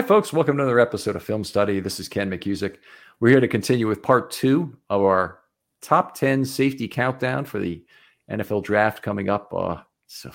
[0.00, 0.32] Hi, folks.
[0.32, 1.78] Welcome to another episode of Film Study.
[1.78, 2.78] This is Ken McKusick.
[3.20, 5.40] We're here to continue with part two of our
[5.82, 7.84] top 10 safety countdown for the
[8.30, 9.52] NFL draft coming up.
[9.54, 10.30] Uh, so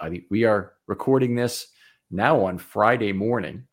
[0.00, 1.68] I think we are recording this
[2.10, 3.68] now on Friday morning.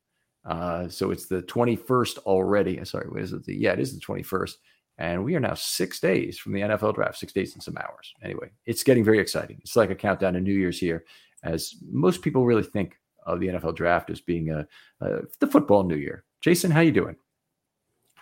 [0.47, 2.85] Uh, so it's the 21st already.
[2.85, 3.45] Sorry, what is it?
[3.45, 4.53] The, yeah, it is the 21st.
[4.99, 8.13] And we are now six days from the NFL draft, six days and some hours.
[8.21, 9.57] Anyway, it's getting very exciting.
[9.61, 11.03] It's like a countdown to New Year's here,
[11.43, 14.67] as most people really think of the NFL draft as being a,
[15.01, 16.23] a the football new year.
[16.41, 17.15] Jason, how you doing?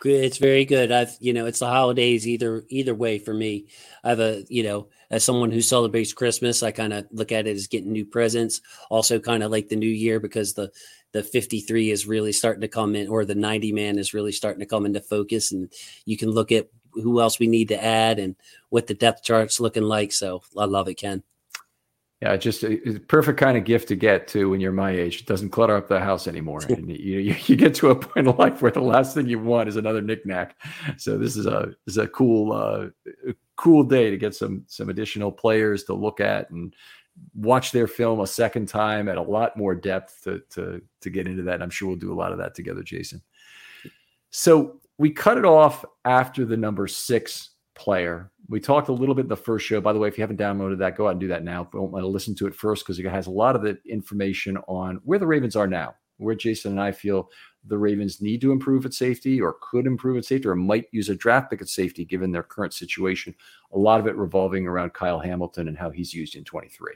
[0.04, 0.26] Good.
[0.26, 0.92] It's very good.
[0.92, 3.68] I've, you know, it's the holidays either either way for me.
[4.04, 7.48] I have a, you know, as someone who celebrates Christmas, I kind of look at
[7.48, 8.59] it as getting new presents.
[8.90, 10.72] Also, kind of like the new year because the
[11.14, 14.59] the 53 is really starting to come in, or the 90 man is really starting
[14.59, 15.72] to come into focus, and
[16.06, 18.36] you can look at who else we need to add and
[18.70, 20.12] what the depth chart's looking like.
[20.12, 21.24] So I love it, Ken.
[22.23, 25.19] Yeah, just a, a, perfect kind of gift to get to when you're my age.
[25.19, 26.61] It doesn't clutter up the house anymore.
[26.69, 29.39] and you, you, you get to a point in life where the last thing you
[29.39, 30.55] want is another knickknack.
[30.95, 34.88] So this is a this is a cool uh, cool day to get some some
[34.88, 36.73] additional players to look at and
[37.35, 41.27] watch their film a second time at a lot more depth to to to get
[41.27, 41.55] into that.
[41.55, 43.21] And I'm sure we'll do a lot of that together, Jason.
[44.29, 48.31] So we cut it off after the number six player.
[48.49, 49.81] We talked a little bit in the first show.
[49.81, 51.69] By the way, if you haven't downloaded that, go out and do that now.
[51.72, 54.57] Don't want to listen to it first because it has a lot of the information
[54.67, 57.29] on where the Ravens are now, where Jason and I feel
[57.66, 61.09] the Ravens need to improve at safety or could improve at safety or might use
[61.09, 63.33] a draft pick at safety given their current situation.
[63.72, 66.94] A lot of it revolving around Kyle Hamilton and how he's used in 23.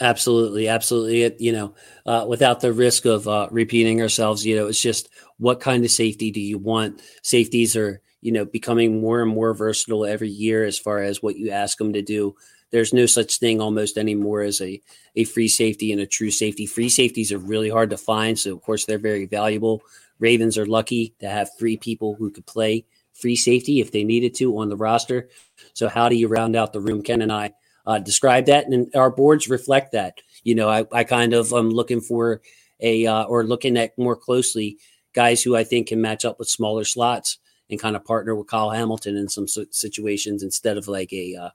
[0.00, 1.22] Absolutely, absolutely.
[1.22, 1.74] It, you know,
[2.06, 5.90] uh, without the risk of uh, repeating ourselves, you know, it's just what kind of
[5.90, 7.02] safety do you want?
[7.22, 11.36] Safeties are you know, becoming more and more versatile every year as far as what
[11.36, 12.34] you ask them to do.
[12.70, 14.80] There's no such thing almost anymore as a,
[15.16, 16.64] a free safety and a true safety.
[16.64, 18.38] Free safeties are really hard to find.
[18.38, 19.82] So, of course, they're very valuable.
[20.20, 24.34] Ravens are lucky to have three people who could play free safety if they needed
[24.36, 25.28] to on the roster.
[25.74, 27.02] So, how do you round out the room?
[27.02, 27.52] Ken and I
[27.84, 30.22] uh, describe that, and our boards reflect that.
[30.44, 32.40] You know, I, I kind of am looking for
[32.80, 34.78] a, uh, or looking at more closely
[35.12, 37.38] guys who I think can match up with smaller slots
[37.72, 41.50] and kind of partner with Kyle Hamilton in some situations instead of like a uh,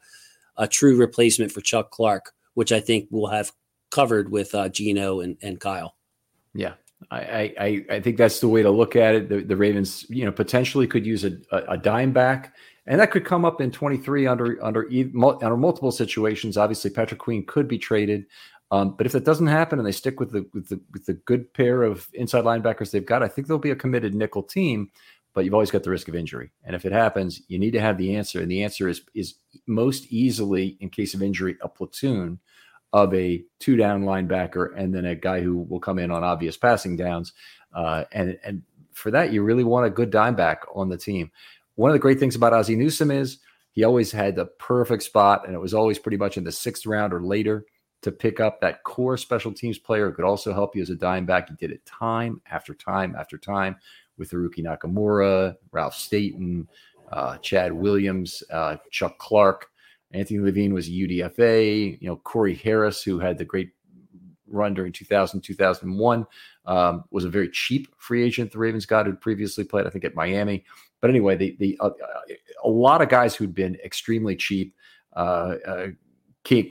[0.58, 3.52] a true replacement for Chuck Clark, which I think we'll have
[3.92, 5.96] covered with uh, Geno and, and Kyle.
[6.56, 6.74] Yeah,
[7.12, 9.30] I, I I think that's the way to look at it.
[9.30, 12.56] The, the Ravens, you know, potentially could use a, a, a dime back,
[12.88, 14.90] and that could come up in 23 under under
[15.22, 16.58] under multiple situations.
[16.58, 18.26] Obviously, Patrick Queen could be traded.
[18.70, 21.14] Um, but if that doesn't happen and they stick with the, with the with the
[21.14, 24.90] good pair of inside linebackers they've got, I think they'll be a committed nickel team
[25.38, 26.50] but you've always got the risk of injury.
[26.64, 28.42] And if it happens, you need to have the answer.
[28.42, 29.36] And the answer is is
[29.68, 32.40] most easily, in case of injury, a platoon
[32.92, 36.58] of a two down linebacker and then a guy who will come in on obvious
[36.58, 37.34] passing downs.
[37.72, 41.30] Uh, and and for that, you really want a good dime back on the team.
[41.76, 43.38] One of the great things about Ozzie Newsome is
[43.74, 46.88] he always had the perfect spot, and it was always pretty much in the sixth
[46.88, 47.64] round or later
[48.02, 50.96] to pick up that core special teams player who could also help you as a
[50.96, 51.50] dime back.
[51.50, 53.76] He did it time after time after time
[54.18, 56.68] with Haruki Nakamura, Ralph Staten,
[57.12, 59.68] uh, Chad Williams, uh, Chuck Clark.
[60.12, 62.02] Anthony Levine was UDFA.
[62.02, 63.72] You know, Corey Harris, who had the great
[64.48, 66.26] run during 2000, 2001,
[66.66, 68.52] um, was a very cheap free agent.
[68.52, 70.66] The Ravens got who previously played, I think, at Miami.
[71.02, 71.92] But anyway, the the uh,
[72.64, 74.76] a lot of guys who'd been extremely cheap.
[75.16, 75.88] Uh, uh,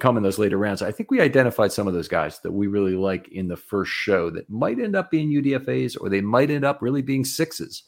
[0.00, 0.82] come in those later rounds.
[0.82, 3.90] I think we identified some of those guys that we really like in the first
[3.90, 7.84] show that might end up being UDFA's or they might end up really being sixes,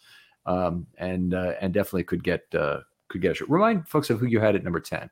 [0.46, 3.50] um, and uh, and definitely could get uh, could get a shot.
[3.50, 5.08] Remind folks of who you had at number ten.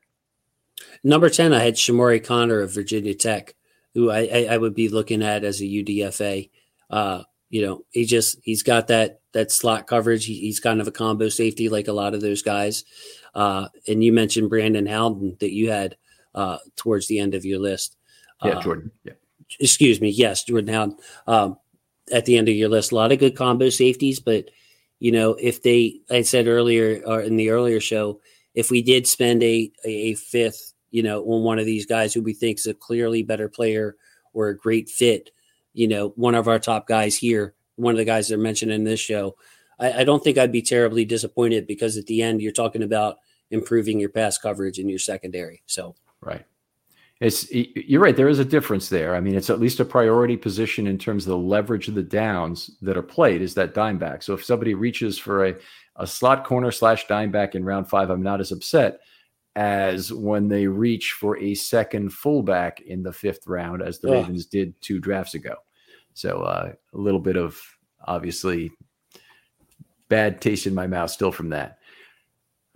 [1.03, 3.55] Number ten, I had Chamarri Conner of Virginia Tech,
[3.95, 6.51] who I, I, I would be looking at as a UDFA.
[6.91, 10.27] Uh, you know, he just he's got that that slot coverage.
[10.27, 12.85] He, he's kind of a combo safety like a lot of those guys.
[13.35, 15.97] Uh, and you mentioned Brandon Howden that you had
[16.37, 17.97] uh, towards the end of your list.
[18.45, 18.93] Yeah, uh, Jordan.
[19.03, 19.15] Yeah.
[19.59, 20.11] Excuse me.
[20.11, 20.97] Yes, Jordan Howden.
[21.27, 21.59] Um,
[22.13, 22.93] at the end of your list.
[22.93, 24.51] A lot of good combo safeties, but
[24.99, 28.21] you know, if they, I said earlier or in the earlier show,
[28.55, 32.23] if we did spend a, a fifth, you know, on one of these guys who
[32.23, 33.97] we think is a clearly better player
[34.33, 35.31] or a great fit,
[35.75, 38.73] you know, one of our top guys here, one of the guys that are mentioned
[38.73, 39.37] in this show,
[39.79, 43.19] I, I don't think I'd be terribly disappointed because at the end you're talking about
[43.51, 45.63] improving your pass coverage in your secondary.
[45.67, 45.95] So
[46.27, 46.45] right.
[47.21, 48.15] It's you're right.
[48.15, 49.15] There is a difference there.
[49.15, 52.03] I mean, it's at least a priority position in terms of the leverage of the
[52.03, 53.41] downs that are played.
[53.41, 54.23] Is that dime back?
[54.23, 55.55] So if somebody reaches for a
[55.97, 59.01] a slot corner slash dime back in round five, I'm not as upset
[59.55, 64.45] as when they reach for a second fullback in the fifth round, as the Ravens
[64.45, 65.55] did two drafts ago.
[66.13, 67.59] So uh, a little bit of
[68.05, 68.71] obviously
[70.09, 71.79] bad taste in my mouth still from that.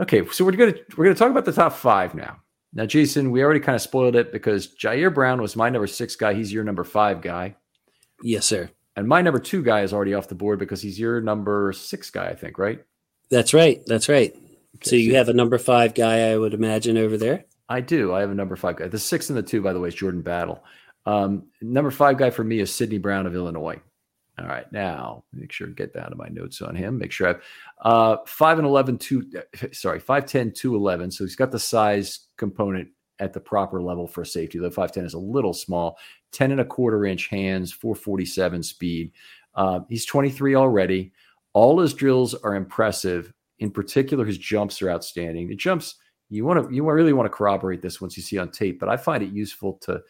[0.00, 2.38] Okay, so we're gonna we're gonna talk about the top five now.
[2.72, 6.14] Now, Jason, we already kind of spoiled it because Jair Brown was my number six
[6.14, 6.34] guy.
[6.34, 7.56] He's your number five guy.
[8.22, 8.70] Yes, sir.
[8.96, 12.10] And my number two guy is already off the board because he's your number six
[12.10, 12.84] guy, I think, right?
[13.30, 13.82] That's right.
[13.86, 14.32] That's right.
[14.76, 17.44] Okay, so you so have a number five guy, I would imagine, over there.
[17.68, 18.12] I do.
[18.12, 18.88] I have a number five guy.
[18.88, 20.62] The six and the two, by the way, is Jordan Battle.
[21.06, 23.80] Um, number five guy for me is Sydney Brown of Illinois.
[24.40, 26.96] All right, now make sure to get down to my notes on him.
[26.96, 27.42] Make sure I have
[27.82, 29.30] uh, five and 11, two,
[29.72, 31.10] sorry, 5'10, 211.
[31.10, 32.88] So he's got the size component
[33.18, 34.58] at the proper level for safety.
[34.58, 35.98] Though 5'10 is a little small,
[36.32, 39.12] 10 and a quarter inch hands, 447 speed.
[39.54, 41.12] Uh, he's 23 already.
[41.52, 43.32] All his drills are impressive.
[43.58, 45.48] In particular, his jumps are outstanding.
[45.48, 45.96] The jumps,
[46.30, 48.88] you want to, you really want to corroborate this once you see on tape, but
[48.88, 50.00] I find it useful to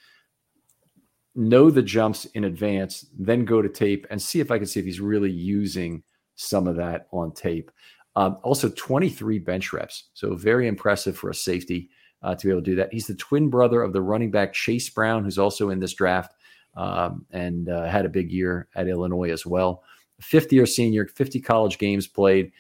[1.35, 4.81] know the jumps in advance, then go to tape and see if I can see
[4.81, 6.03] if he's really using
[6.35, 7.71] some of that on tape.
[8.17, 10.11] Um, also, 23 bench reps.
[10.15, 11.91] So, very impressive for a safety
[12.23, 12.93] uh, to be able to do that.
[12.93, 16.35] He's the twin brother of the running back Chase Brown, who's also in this draft
[16.75, 19.83] um, and uh, had a big year at Illinois as well.
[20.21, 22.53] Fifth year senior, 50 college games played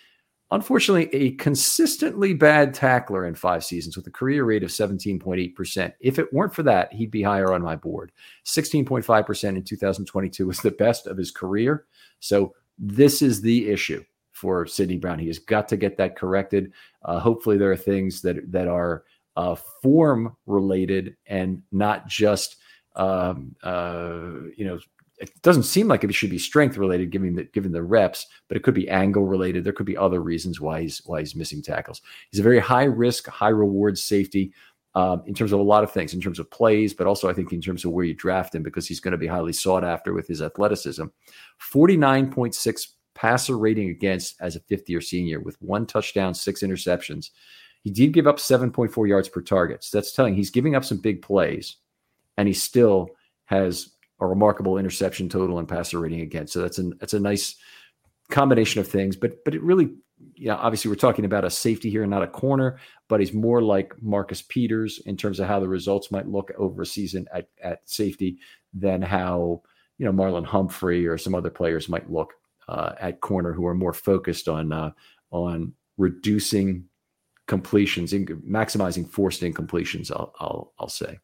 [0.50, 5.92] unfortunately a consistently bad tackler in five seasons with a career rate of 17.8%.
[6.00, 8.12] If it weren't for that, he'd be higher on my board.
[8.44, 11.86] 16.5% in 2022 was the best of his career.
[12.18, 15.18] So this is the issue for Sydney Brown.
[15.18, 16.72] He has got to get that corrected.
[17.04, 19.04] Uh, hopefully, there are things that that are
[19.36, 22.56] uh, form related and not just
[22.96, 24.78] um, uh, you know
[25.20, 28.56] it doesn't seem like it should be strength related, given the given the reps, but
[28.56, 29.62] it could be angle related.
[29.62, 32.00] There could be other reasons why he's why he's missing tackles.
[32.30, 34.52] He's a very high risk, high reward safety
[34.94, 37.34] um, in terms of a lot of things, in terms of plays, but also I
[37.34, 39.84] think in terms of where you draft him because he's going to be highly sought
[39.84, 41.04] after with his athleticism.
[41.58, 46.32] Forty nine point six passer rating against as a fifth year senior with one touchdown,
[46.32, 47.30] six interceptions.
[47.82, 49.82] He did give up 7.4 yards per target.
[49.84, 51.76] So that's telling he's giving up some big plays,
[52.36, 53.08] and he still
[53.46, 53.90] has
[54.20, 56.46] a remarkable interception total and passer rating again.
[56.46, 57.56] So that's a that's a nice
[58.30, 59.16] combination of things.
[59.16, 59.90] But but it really,
[60.34, 62.78] yeah, obviously we're talking about a safety here and not a corner,
[63.08, 66.82] but he's more like Marcus Peters in terms of how the results might look over
[66.82, 68.38] a season at, at safety
[68.72, 69.62] than how
[69.98, 72.34] you know Marlon Humphrey or some other players might look
[72.68, 74.92] uh, at corner who are more focused on uh,
[75.30, 76.84] on reducing
[77.46, 80.10] completions, in, maximizing forced incompletions.
[80.10, 81.18] I'll, I'll I'll say.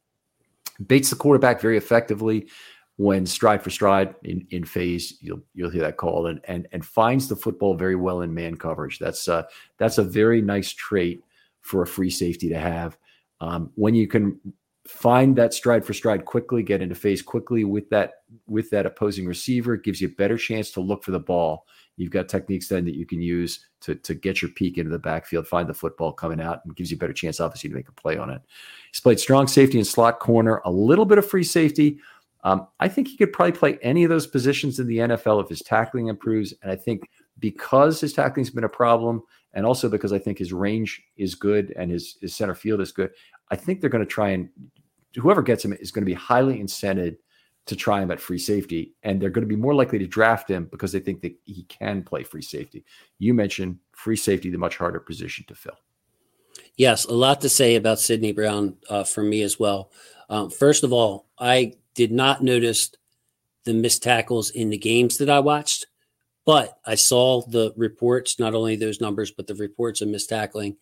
[0.85, 2.49] Bates the quarterback very effectively
[2.97, 6.85] when stride for stride in, in phase, you'll you'll hear that call and and and
[6.85, 8.99] finds the football very well in man coverage.
[8.99, 9.43] That's uh
[9.79, 11.23] that's a very nice trait
[11.61, 12.97] for a free safety to have.
[13.41, 14.41] Um, when you can
[14.87, 19.27] find that stride for stride quickly, get into phase quickly with that with that opposing
[19.27, 21.67] receiver, it gives you a better chance to look for the ball.
[21.97, 24.99] You've got techniques then that you can use to, to get your peak into the
[24.99, 27.89] backfield, find the football coming out, and gives you a better chance, obviously, to make
[27.89, 28.43] a play on it.
[28.93, 31.99] He's played strong safety and slot corner, a little bit of free safety,
[32.47, 35.49] um, I think he could probably play any of those positions in the NFL if
[35.49, 36.55] his tackling improves.
[36.63, 37.03] And I think
[37.41, 39.25] because his tackling's been a problem,
[39.55, 42.93] and also because I think his range is good and his, his center field is
[42.93, 43.11] good,
[43.51, 44.49] I think they're going to try and
[45.17, 47.17] whoever gets him is going to be highly incented
[47.65, 48.95] to try him at free safety.
[49.03, 51.65] And they're going to be more likely to draft him because they think that he
[51.65, 52.85] can play free safety.
[53.19, 55.79] You mentioned free safety, the much harder position to fill.
[56.77, 59.91] Yes, a lot to say about Sydney Brown uh, for me as well.
[60.31, 62.91] Um, first of all, I did not notice
[63.65, 65.87] the missed tackles in the games that I watched,
[66.45, 70.77] but I saw the reports, not only those numbers, but the reports of missed tackling.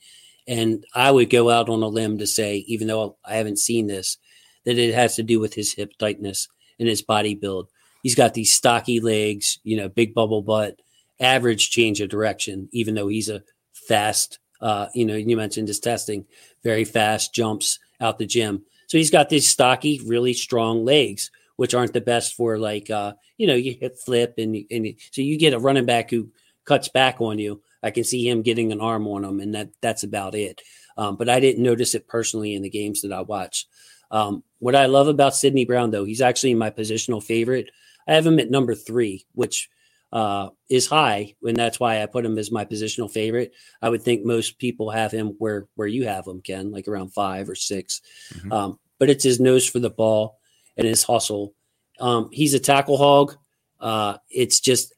[0.47, 3.87] And I would go out on a limb to say, even though I haven't seen
[3.87, 4.19] this,
[4.65, 7.69] that it has to do with his hip tightness and his body build.
[8.03, 10.81] He's got these stocky legs, you know, big bubble butt,
[11.19, 13.43] average change of direction, even though he's a
[13.73, 16.27] fast, uh, you know, you mentioned his testing,
[16.63, 18.65] very fast jumps out the gym.
[18.95, 23.15] So he's got these stocky, really strong legs, which aren't the best for like uh,
[23.37, 26.31] you know you hit flip and and so you get a running back who
[26.65, 27.61] cuts back on you.
[27.83, 30.63] I can see him getting an arm on him, and that that's about it.
[30.97, 33.67] Um, but I didn't notice it personally in the games that I watched.
[34.13, 37.73] Um, what I love about Sydney Brown, though, he's actually my positional favorite.
[38.07, 39.71] I have him at number three, which
[40.13, 43.55] uh, is high, and that's why I put him as my positional favorite.
[43.83, 47.13] I would think most people have him where where you have him, Ken, like around
[47.13, 48.01] five or 6
[48.35, 48.53] mm-hmm.
[48.53, 50.39] um, but it's his nose for the ball
[50.77, 51.55] and his hustle.
[52.01, 53.37] Um, he's a tackle hog.
[53.81, 54.93] Uh, it's just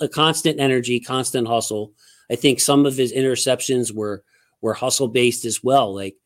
[0.00, 1.92] a constant energy, constant hustle.
[2.30, 4.24] I think some of his interceptions were
[4.60, 5.94] were hustle based as well.
[5.94, 6.16] Like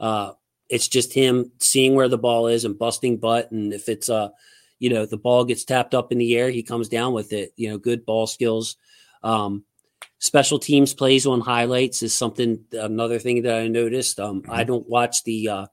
[0.00, 0.32] uh,
[0.68, 4.30] it's just him seeing where the ball is and busting butt, and if it's uh
[4.78, 7.52] you know the ball gets tapped up in the air, he comes down with it.
[7.56, 8.76] You know, good ball skills.
[9.22, 9.64] Um,
[10.18, 14.18] special teams plays on highlights is something another thing that I noticed.
[14.18, 14.50] Um, mm-hmm.
[14.50, 15.66] I don't watch the uh,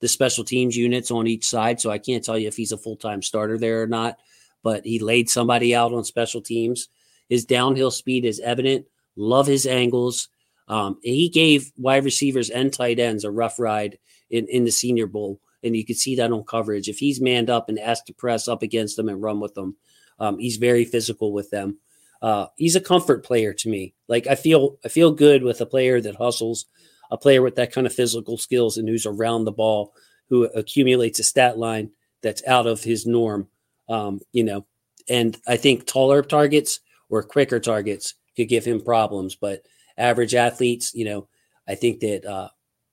[0.00, 2.78] the special teams units on each side, so I can't tell you if he's a
[2.78, 4.18] full time starter there or not.
[4.62, 6.88] But he laid somebody out on special teams.
[7.28, 8.86] His downhill speed is evident.
[9.16, 10.28] Love his angles.
[10.68, 13.98] Um, he gave wide receivers and tight ends a rough ride
[14.30, 16.88] in, in the Senior Bowl and you can see that on coverage.
[16.88, 19.76] If he's manned up and asked to press up against them and run with them,
[20.20, 21.78] um, he's very physical with them.
[22.22, 23.94] Uh, he's a comfort player to me.
[24.06, 26.66] Like I feel, I feel good with a player that hustles,
[27.10, 29.94] a player with that kind of physical skills and who's around the ball,
[30.28, 31.90] who accumulates a stat line
[32.22, 33.48] that's out of his norm.
[33.88, 34.66] Um, you know,
[35.08, 39.62] and I think taller targets or quicker targets could give him problems, but
[39.96, 41.28] average athletes, you know,
[41.68, 42.48] I think that uh,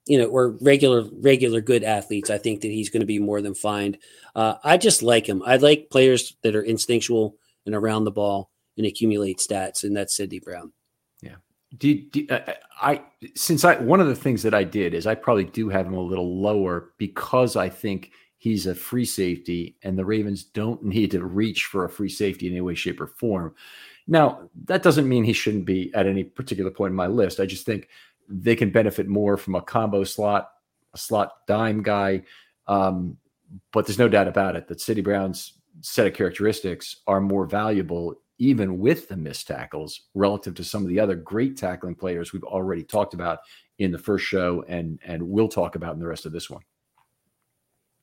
[0.06, 3.42] you know, or regular, regular good athletes, I think that he's going to be more
[3.42, 3.98] than fine.
[4.36, 5.44] Uh, I just like him.
[5.46, 10.16] I like players that are instinctual and around the ball and accumulate stats, and that's
[10.16, 10.74] Sydney Brown.
[11.78, 13.02] Do, do uh, I
[13.36, 15.94] since I one of the things that I did is I probably do have him
[15.94, 21.12] a little lower because I think he's a free safety and the Ravens don't need
[21.12, 23.56] to reach for a free safety in any way, shape, or form.
[24.08, 27.40] Now that doesn't mean he shouldn't be at any particular point in my list.
[27.40, 27.88] I just think
[28.28, 30.52] they can benefit more from a combo slot,
[30.94, 32.24] a slot dime guy.
[32.68, 33.18] Um,
[33.72, 38.16] but there's no doubt about it that Sydney Brown's set of characteristics are more valuable,
[38.42, 42.44] even with the missed tackles, relative to some of the other great tackling players we've
[42.44, 43.38] already talked about
[43.78, 46.64] in the first show and and we'll talk about in the rest of this one.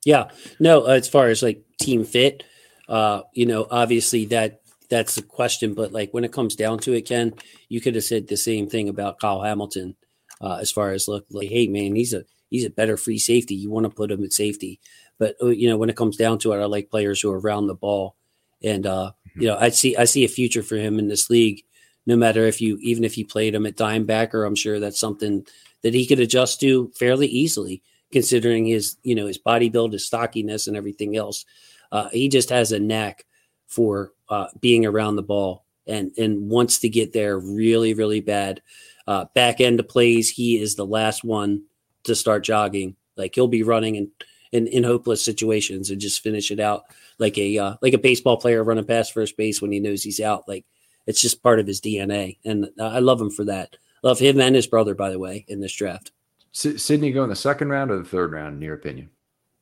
[0.05, 0.31] Yeah,
[0.61, 2.45] no, as far as like team fit,
[2.89, 6.93] uh, you know, obviously that that's the question, but like when it comes down to
[6.93, 7.35] it, Ken,
[7.69, 9.97] you could have said the same thing about Kyle Hamilton
[10.41, 13.57] uh, as far as look like, hey man, he's a he's a better free safety.
[13.57, 14.79] You want to put him at safety,
[15.19, 17.41] but uh, you know when it comes down to it, I like players who are
[17.41, 18.15] around the ball,
[18.63, 19.11] and uh.
[19.41, 21.63] You know I see I see a future for him in this league.
[22.07, 25.01] No matter if you even if you played him at dime backer, I'm sure that's
[25.01, 25.47] something
[25.83, 30.07] that he could adjust to fairly easily, considering his you know his body build, his
[30.07, 31.45] stockiness, and everything else.
[31.91, 33.25] Uh, he just has a knack
[33.67, 38.63] for uh, being around the ball and and wants to get there really really bad
[39.09, 41.63] uh, back end plays, he is the last one
[42.05, 42.95] to start jogging.
[43.17, 44.11] Like he'll be running in,
[44.53, 46.85] in, in hopeless situations and just finish it out
[47.19, 50.21] like a uh, like a baseball player running past first base when he knows he's
[50.21, 50.49] out.
[50.49, 50.65] Like
[51.07, 53.77] it's just part of his DNA, and I love him for that.
[54.03, 56.13] Love him and his brother, by the way, in this draft.
[56.55, 59.11] S- Sydney go in the second round or the third round, in your opinion?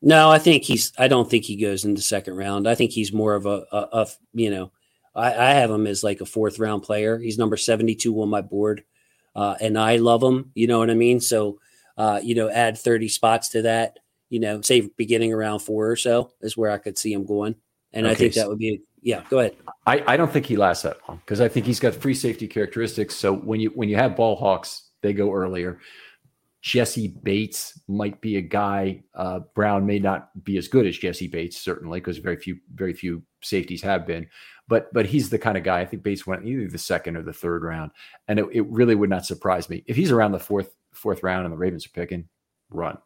[0.02, 0.92] No, I think he's.
[0.98, 2.68] I don't think he goes in the second round.
[2.68, 4.72] I think he's more of a, a, a you know,
[5.14, 7.18] I, I have him as like a fourth round player.
[7.18, 8.84] He's number seventy two on my board
[9.36, 10.50] uh, and I love him.
[10.54, 11.20] You know what I mean?
[11.20, 11.60] So,
[11.98, 15.96] uh, you know, add 30 spots to that, you know, say beginning around four or
[15.96, 17.54] so is where I could see him going.
[17.92, 18.12] And okay.
[18.12, 19.56] I think that would be, yeah, go ahead.
[19.86, 22.48] I, I don't think he lasts that long because I think he's got free safety
[22.48, 23.14] characteristics.
[23.16, 25.80] So when you, when you have ball hawks, they go earlier.
[26.62, 29.04] Jessie Bates might be a guy.
[29.14, 32.92] Uh, Brown may not be as good as Jessie Bates, certainly, because very few, very
[32.92, 34.26] few safeties have been
[34.68, 37.22] but but he's the kind of guy I think Bates went either the second or
[37.22, 37.92] the third round,
[38.28, 41.44] and it, it really would not surprise me if he's around the fourth fourth round
[41.44, 42.28] and the Ravens are picking.
[42.68, 42.98] Run,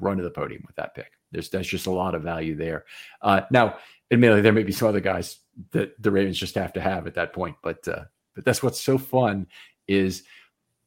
[0.00, 1.12] run to the podium with that pick.
[1.32, 2.84] There's there's just a lot of value there.
[3.22, 3.76] Uh, now,
[4.10, 5.38] admittedly, there may be some other guys
[5.72, 8.04] that the Ravens just have to have at that point, but uh,
[8.34, 9.46] but that's what's so fun
[9.88, 10.22] is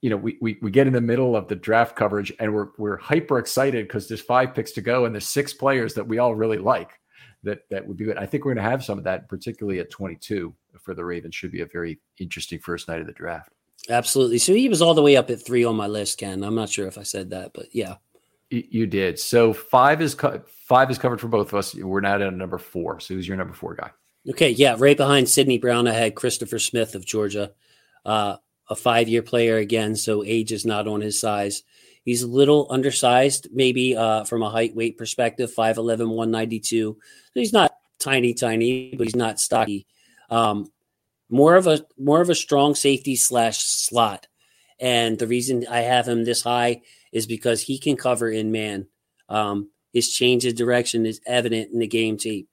[0.03, 2.67] you know, we, we we get in the middle of the draft coverage and we're
[2.77, 6.17] we're hyper excited because there's five picks to go and there's six players that we
[6.17, 6.99] all really like
[7.43, 8.17] that that would be good.
[8.17, 11.35] I think we're going to have some of that, particularly at 22 for the Ravens.
[11.35, 13.53] Should be a very interesting first night of the draft.
[13.89, 14.39] Absolutely.
[14.39, 16.43] So he was all the way up at three on my list, Ken.
[16.43, 17.95] I'm not sure if I said that, but yeah,
[18.69, 19.19] you, did.
[19.19, 21.75] So five is co- five is covered for both of us.
[21.75, 22.99] We're now at number four.
[22.99, 23.91] So who's your number four guy?
[24.29, 27.51] Okay, yeah, right behind Sydney Brown, I had Christopher Smith of Georgia,
[28.05, 28.37] uh,
[28.69, 29.95] a five year player again.
[29.95, 31.63] So age is not on his size.
[32.05, 36.97] He's a little undersized, maybe uh, from a height weight perspective, 5'11, 192.
[37.33, 39.87] He's not tiny, tiny, but he's not stocky.
[40.29, 40.69] Um,
[41.29, 44.27] more of a more of a strong safety slash slot.
[44.79, 46.81] And the reason I have him this high
[47.13, 48.87] is because he can cover in man.
[49.29, 52.49] Um, his change of direction is evident in the game tape.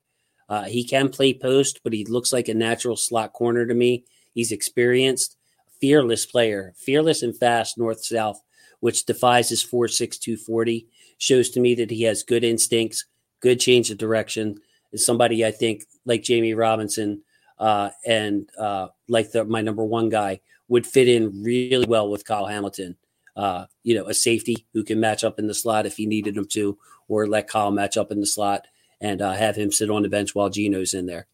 [0.49, 4.05] Uh, he can play post, but he looks like a natural slot corner to me.
[4.35, 5.37] He's experienced,
[5.81, 8.41] fearless player, fearless and fast north south,
[8.81, 10.87] which defies his 4.6240.
[11.19, 13.07] Shows to me that he has good instincts,
[13.41, 14.59] good change of direction.
[14.93, 17.23] Is somebody I think like Jammie Robinson
[17.59, 22.25] uh, and uh, like the, my number one guy would fit in really well with
[22.25, 22.97] Kyle Hamilton.
[23.41, 26.37] Uh, you know, a safety who can match up in the slot if he needed
[26.37, 26.77] him to,
[27.09, 28.67] or let Kyle match up in the slot
[29.01, 31.27] and uh, have him sit on the bench while Geno's in there.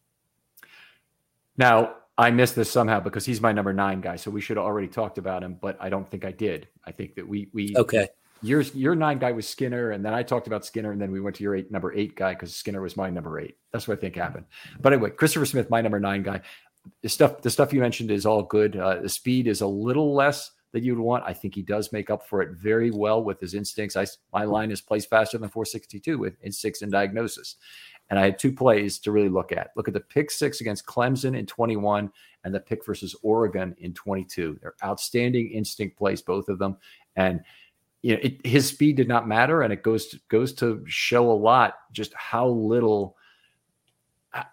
[1.57, 4.65] Now, I missed this somehow because he's my number nine guy, so we should have
[4.65, 6.69] already talked about him, but I don't think I did.
[6.85, 8.07] I think that we we okay.
[8.41, 11.19] Your your nine guy was Skinner, and then I talked about Skinner, and then we
[11.19, 13.57] went to your eight number eight guy because Skinner was my number eight.
[13.73, 14.45] That's what I think happened.
[14.79, 16.39] But anyway, Christopher Smith, my number nine guy.
[17.01, 18.77] The stuff the stuff you mentioned is all good.
[18.77, 21.23] Uh, the speed is a little less that you'd want.
[21.25, 23.95] I think he does make up for it very well with his instincts.
[23.95, 27.55] I my line is plays faster than 462 with instincts and diagnosis.
[28.11, 29.71] And I had two plays to really look at.
[29.75, 32.11] Look at the pick six against Clemson in 21
[32.43, 34.59] and the pick versus Oregon in 22.
[34.61, 36.77] They're outstanding instinct plays, both of them.
[37.15, 37.41] And
[38.03, 41.31] you know, it, his speed did not matter, and it goes to, goes to show
[41.31, 43.17] a lot just how little,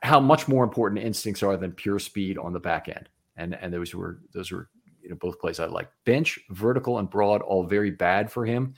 [0.02, 3.11] how much more important instincts are than pure speed on the back end.
[3.37, 4.71] And and those were those were
[5.04, 5.88] you know both plays I like.
[6.04, 8.75] Bench, vertical, and broad, all very bad for him.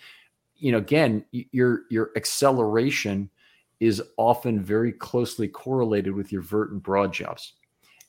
[0.56, 3.30] You know, again, your your acceleration
[3.78, 7.54] is often very closely correlated with your vert and broad jumps.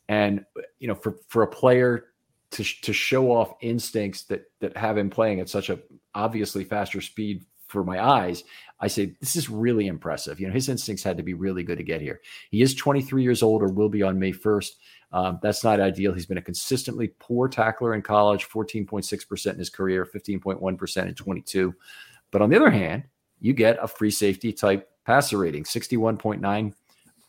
[0.09, 0.45] And
[0.79, 2.05] you know, for for a player
[2.51, 5.79] to to show off instincts that that have him playing at such a
[6.15, 8.43] obviously faster speed for my eyes,
[8.79, 10.39] I say this is really impressive.
[10.39, 12.21] You know, his instincts had to be really good to get here.
[12.49, 14.71] He is 23 years old, or will be on May 1st.
[15.11, 16.13] Um, that's not ideal.
[16.13, 21.73] He's been a consistently poor tackler in college, 14.6% in his career, 15.1% in 22.
[22.31, 23.03] But on the other hand,
[23.39, 26.73] you get a free safety type passer rating, 61.9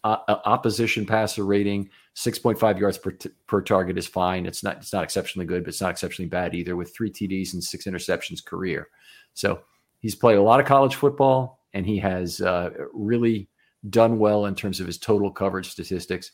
[0.05, 4.47] uh, uh, opposition passer rating, 6.5 yards per, t- per target is fine.
[4.47, 6.77] It's not it's not exceptionally good, but it's not exceptionally bad either.
[6.77, 8.89] With three TDs and six interceptions career,
[9.35, 9.61] so
[10.01, 13.49] he's played a lot of college football, and he has uh, really
[13.91, 16.33] done well in terms of his total coverage statistics.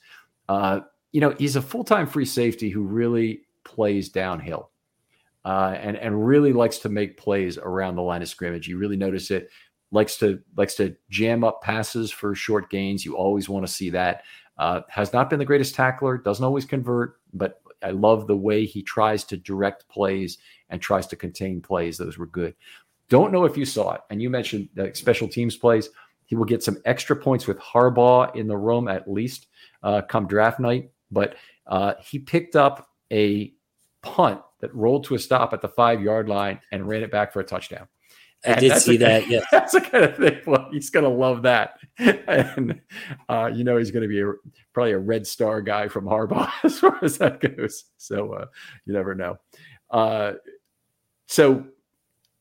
[0.49, 0.81] Uh,
[1.14, 4.70] you know, he's a full time free safety who really plays downhill.
[5.44, 8.66] Uh, and and really likes to make plays around the line of scrimmage.
[8.66, 9.50] You really notice it
[9.90, 13.05] likes to likes to jam up passes for short gains.
[13.05, 14.22] You always want to see that.
[14.57, 16.16] Uh, has not been the greatest tackler.
[16.16, 20.38] Doesn't always convert, but I love the way he tries to direct plays
[20.70, 21.98] and tries to contain plays.
[21.98, 22.55] Those were good.
[23.11, 25.90] Don't know if you saw it, and you mentioned special teams plays.
[26.24, 29.48] He will get some extra points with Harbaugh in the room at least
[29.83, 30.90] uh, come draft night.
[31.11, 31.37] But
[31.67, 33.53] uh, he picked up a
[34.03, 37.33] punt that rolled to a stop at the five yard line and ran it back
[37.33, 37.88] for a touchdown.
[38.47, 39.27] I did see that.
[39.29, 40.40] Yeah, that's the kind of thing.
[40.47, 42.81] Well, he's going to love that, and
[43.29, 44.33] uh, you know he's going to be a,
[44.73, 47.85] probably a red star guy from Harbaugh as far as that goes.
[47.97, 48.47] So uh,
[48.85, 49.38] you never know.
[49.90, 50.33] Uh,
[51.27, 51.64] so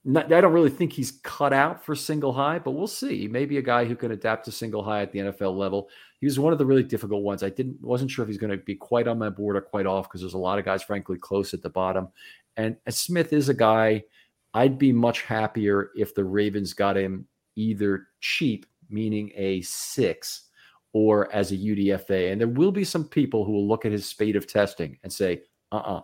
[0.05, 3.27] not, I don't really think he's cut out for single high, but we'll see.
[3.27, 5.89] Maybe a guy who can adapt to single high at the NFL level.
[6.23, 7.43] He was one of the really difficult ones.
[7.43, 9.85] I didn't wasn't sure if he's going to be quite on my board or quite
[9.85, 12.07] off because there's a lot of guys, frankly, close at the bottom.
[12.55, 14.05] And, Smith is a guy
[14.53, 20.47] I'd be much happier if the Ravens got him either cheap, meaning a six,
[20.93, 22.31] or as a UDFA.
[22.31, 25.11] And there will be some people who will look at his spate of testing and
[25.11, 25.41] say,
[25.73, 26.01] uh uh-uh, uh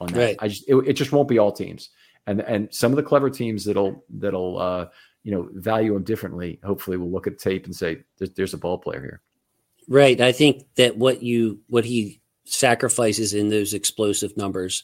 [0.00, 0.18] on that.
[0.18, 0.36] Right.
[0.38, 1.90] I just, it, it, just won't be all teams.
[2.26, 4.86] And, and some of the clever teams that'll, that'll, uh,
[5.24, 8.58] you know, value him differently, hopefully will look at tape and say, there's, there's a
[8.58, 9.22] ball player here.
[9.88, 10.20] Right.
[10.20, 14.82] I think that what you, what he sacrifices in those explosive numbers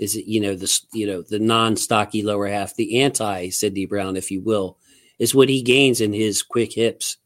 [0.00, 4.30] is you know the you know the non-stocky lower half, the anti Sydney Brown, if
[4.30, 4.78] you will,
[5.18, 7.18] is what he gains in his quick hips.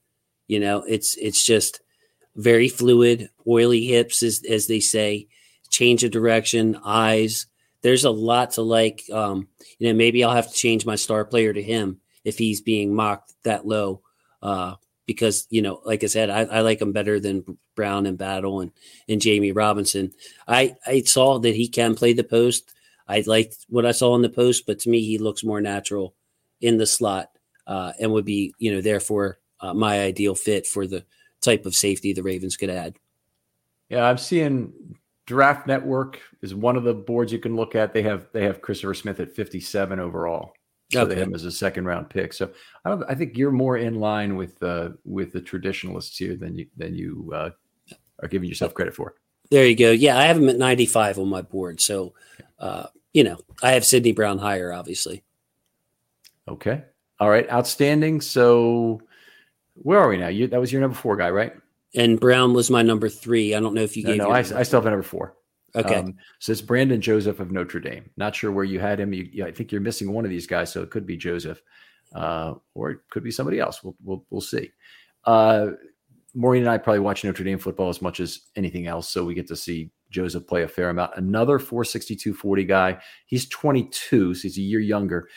[0.48, 1.80] You know, it's it's just
[2.34, 5.28] very fluid, oily hips, as as they say,
[5.70, 7.46] change of direction, eyes.
[7.82, 9.04] There's a lot to like.
[9.12, 12.60] Um, you know, maybe I'll have to change my star player to him if he's
[12.60, 14.02] being mocked that low.
[14.42, 14.74] Uh,
[15.06, 18.60] because you know, like I said, I, I, like him better than Brown and Battle
[18.60, 18.72] and
[19.08, 20.12] and Jammie Robinson.
[20.48, 22.72] I I saw that he can play the post.
[23.06, 26.14] I liked what I saw in the post, but to me, he looks more natural
[26.60, 27.30] in the slot
[27.66, 31.04] uh, and would be you know therefore uh, my ideal fit for the
[31.40, 32.96] type of safety the Ravens could add.
[33.88, 34.72] Yeah, I'm seeing
[35.26, 37.92] Draft Network is one of the boards you can look at.
[37.92, 40.54] They have they have Christopher Smith at 57 overall.
[40.94, 41.14] Okay.
[41.14, 42.32] they him as a second round pick.
[42.32, 42.50] So
[42.84, 43.04] I don't.
[43.08, 46.94] I think you're more in line with uh, with the traditionalists here than you than
[46.94, 47.50] you uh,
[48.22, 49.14] are giving yourself credit for.
[49.50, 49.90] There you go.
[49.90, 51.80] Yeah, I have him at 95 on my board.
[51.80, 52.14] So,
[52.58, 55.22] uh, you know, I have Sydney Brown higher, obviously.
[56.48, 56.82] Okay.
[57.20, 57.50] All right.
[57.50, 58.20] Outstanding.
[58.20, 59.00] So,
[59.74, 60.28] where are we now?
[60.28, 61.52] You that was your number four guy, right?
[61.94, 63.54] And Brown was my number three.
[63.54, 64.18] I don't know if you no, gave.
[64.18, 65.36] No, I, I still have number four.
[65.76, 65.96] Okay.
[65.96, 68.08] Um, so it's Brandon Joseph of Notre Dame.
[68.16, 69.12] Not sure where you had him.
[69.12, 71.60] You, I think you're missing one of these guys, so it could be Joseph,
[72.14, 73.82] uh, or it could be somebody else.
[73.82, 74.70] We'll we'll, we'll see.
[75.24, 75.70] Uh,
[76.34, 79.34] Maureen and I probably watch Notre Dame football as much as anything else, so we
[79.34, 81.12] get to see Joseph play a fair amount.
[81.16, 82.98] Another 462 40 guy.
[83.26, 85.28] He's 22, so he's a year younger.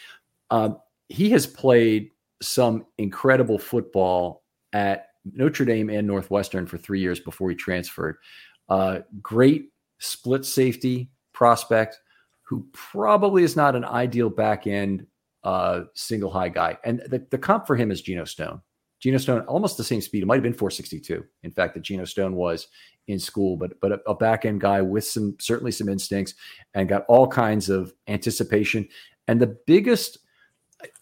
[0.50, 0.78] Um,
[1.10, 7.50] he has played some incredible football at Notre Dame and Northwestern for three years before
[7.50, 8.17] he transferred.
[8.69, 9.69] Uh, great
[10.00, 12.00] split safety prospect
[12.44, 15.06] who probably is not an ideal back end
[15.44, 16.78] uh, single high guy.
[16.84, 18.62] And the, the comp for him is Geno Stone.
[19.00, 20.24] Geno Stone, almost the same speed.
[20.24, 21.24] It might have been 462.
[21.44, 22.68] In fact, that Geno Stone was
[23.08, 26.34] in school, but but a, a back end guy with some certainly some instincts
[26.74, 28.88] and got all kinds of anticipation.
[29.28, 30.20] And the biggest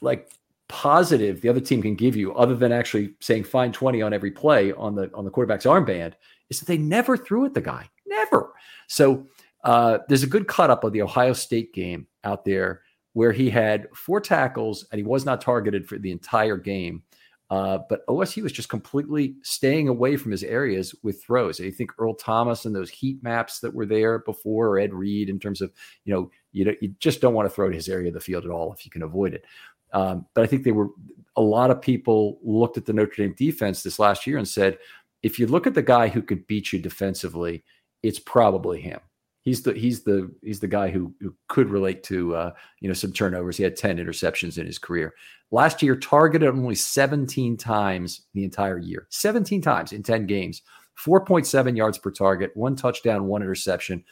[0.01, 0.31] like
[0.67, 4.31] positive the other team can give you, other than actually saying find 20 on every
[4.31, 6.13] play on the on the quarterback's armband,
[6.49, 7.89] is that they never threw at the guy.
[8.05, 8.53] Never.
[8.87, 9.25] So
[9.63, 12.81] uh, there's a good cut up of the Ohio State game out there
[13.13, 17.01] where he had four tackles and he was not targeted for the entire game.
[17.49, 21.61] Uh, but OSU was just completely staying away from his areas with throws.
[21.61, 25.29] I think Earl Thomas and those heat maps that were there before, or Ed Reed,
[25.29, 25.71] in terms of
[26.05, 28.19] you know you know you just don't want to throw to his area of the
[28.19, 29.45] field at all if you can avoid it.
[29.93, 30.89] Um, but I think they were
[31.35, 34.79] a lot of people looked at the Notre Dame defense this last year and said,
[35.21, 37.63] if you look at the guy who could beat you defensively,
[38.03, 38.99] it's probably him
[39.45, 42.93] he's the he's the he's the guy who, who could relate to uh, you know
[42.93, 43.55] some turnovers.
[43.55, 45.13] He had ten interceptions in his career.
[45.51, 50.63] Last year, targeted only 17 times the entire year, 17 times in 10 games,
[50.99, 54.03] 4.7 yards per target, one touchdown, one interception.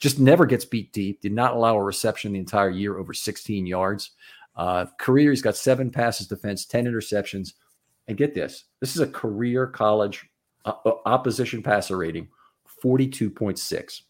[0.00, 1.20] Just never gets beat deep.
[1.22, 4.10] Did not allow a reception the entire year over 16 yards.
[4.56, 7.52] Uh, career, he's got seven passes defense, 10 interceptions.
[8.08, 10.28] And get this this is a career college
[10.64, 10.72] uh,
[11.06, 12.28] opposition passer rating,
[12.82, 14.00] 42.6.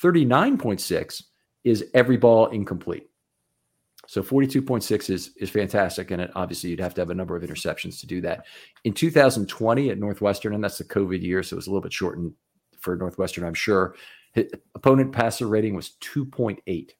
[0.00, 1.22] 39.6
[1.64, 3.08] is every ball incomplete.
[4.06, 7.42] So 42.6 is is fantastic, and it, obviously you'd have to have a number of
[7.42, 8.46] interceptions to do that.
[8.84, 11.92] In 2020 at Northwestern, and that's the COVID year, so it was a little bit
[11.92, 12.32] shortened
[12.80, 13.96] for Northwestern, I'm sure.
[14.32, 16.90] His opponent passer rating was 2.8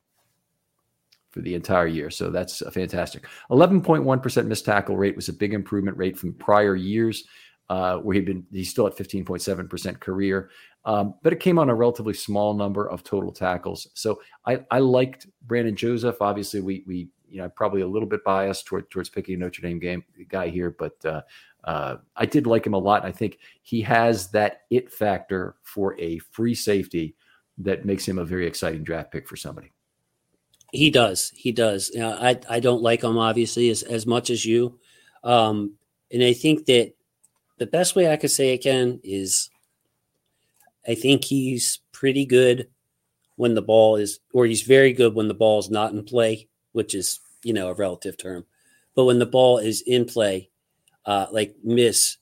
[1.30, 3.26] for the entire year, so that's fantastic.
[3.50, 7.24] 11.1% missed tackle rate was a big improvement rate from prior years,
[7.68, 10.50] uh, where he'd been he's still at 15.7% career.
[10.86, 13.88] Um, but it came on a relatively small number of total tackles.
[13.94, 16.16] So I, I liked Brandon Joseph.
[16.20, 19.62] Obviously, we we you know probably a little bit biased toward, towards picking a Notre
[19.62, 21.22] Dame game guy here, but uh,
[21.64, 23.04] uh, I did like him a lot.
[23.04, 27.16] I think he has that it factor for a free safety
[27.58, 29.72] that makes him a very exciting draft pick for somebody.
[30.72, 31.30] He does.
[31.34, 31.90] He does.
[31.94, 34.78] You know, I I don't like him obviously as as much as you,
[35.22, 35.74] um,
[36.12, 36.92] and I think that
[37.58, 39.50] the best way I could say it, Ken, is
[40.86, 42.68] I think he's pretty good
[43.36, 46.48] when the ball is, or he's very good when the ball is not in play,
[46.72, 48.44] which is, you know, a relative term.
[48.94, 50.50] But when the ball is in play,
[51.04, 52.18] uh, like miss,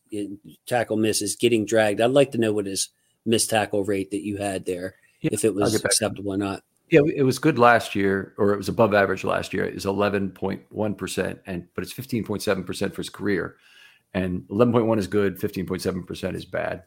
[0.67, 2.01] tackle miss is getting dragged.
[2.01, 2.89] I'd like to know what his
[3.27, 6.63] miss tackle rate that you had there, yeah, if it was acceptable or not.
[6.91, 9.65] Yeah, it was good last year, or it was above average last year.
[9.65, 13.09] It was eleven point one percent, and but it's fifteen point seven percent for his
[13.09, 13.57] career,
[14.13, 15.41] and eleven point one is good.
[15.41, 16.83] Fifteen point seven percent is bad.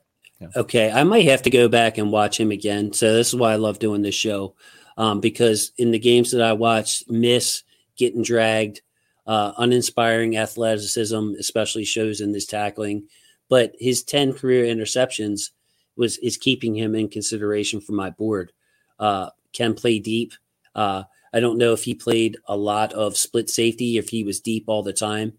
[0.55, 2.93] Okay, I might have to go back and watch him again.
[2.93, 4.55] So this is why I love doing this show,
[4.97, 7.63] um, because in the games that I watch, miss
[7.97, 8.81] getting dragged,
[9.25, 13.07] uh, uninspiring athleticism, especially shows in this tackling.
[13.49, 15.51] But his ten career interceptions
[15.95, 18.51] was is keeping him in consideration for my board.
[18.99, 20.33] Uh, can play deep.
[20.73, 24.39] Uh, I don't know if he played a lot of split safety, if he was
[24.39, 25.33] deep all the time,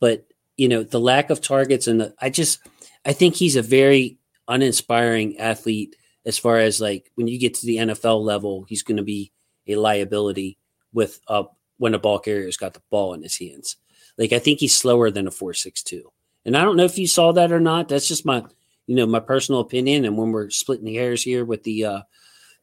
[0.00, 2.60] but you know the lack of targets and the, I just
[3.04, 4.17] I think he's a very
[4.48, 8.96] uninspiring athlete as far as like when you get to the NFL level, he's going
[8.96, 9.32] to be
[9.66, 10.58] a liability
[10.92, 11.44] with uh,
[11.78, 13.76] when a ball carrier's got the ball in his hands.
[14.16, 16.12] Like I think he's slower than a four six two,
[16.44, 17.88] and I don't know if you saw that or not.
[17.88, 18.44] That's just my
[18.86, 20.04] you know my personal opinion.
[20.04, 22.00] And when we're splitting the hairs here with the uh,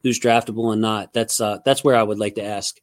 [0.02, 2.78] who's draftable and not, that's uh, that's where I would like to ask.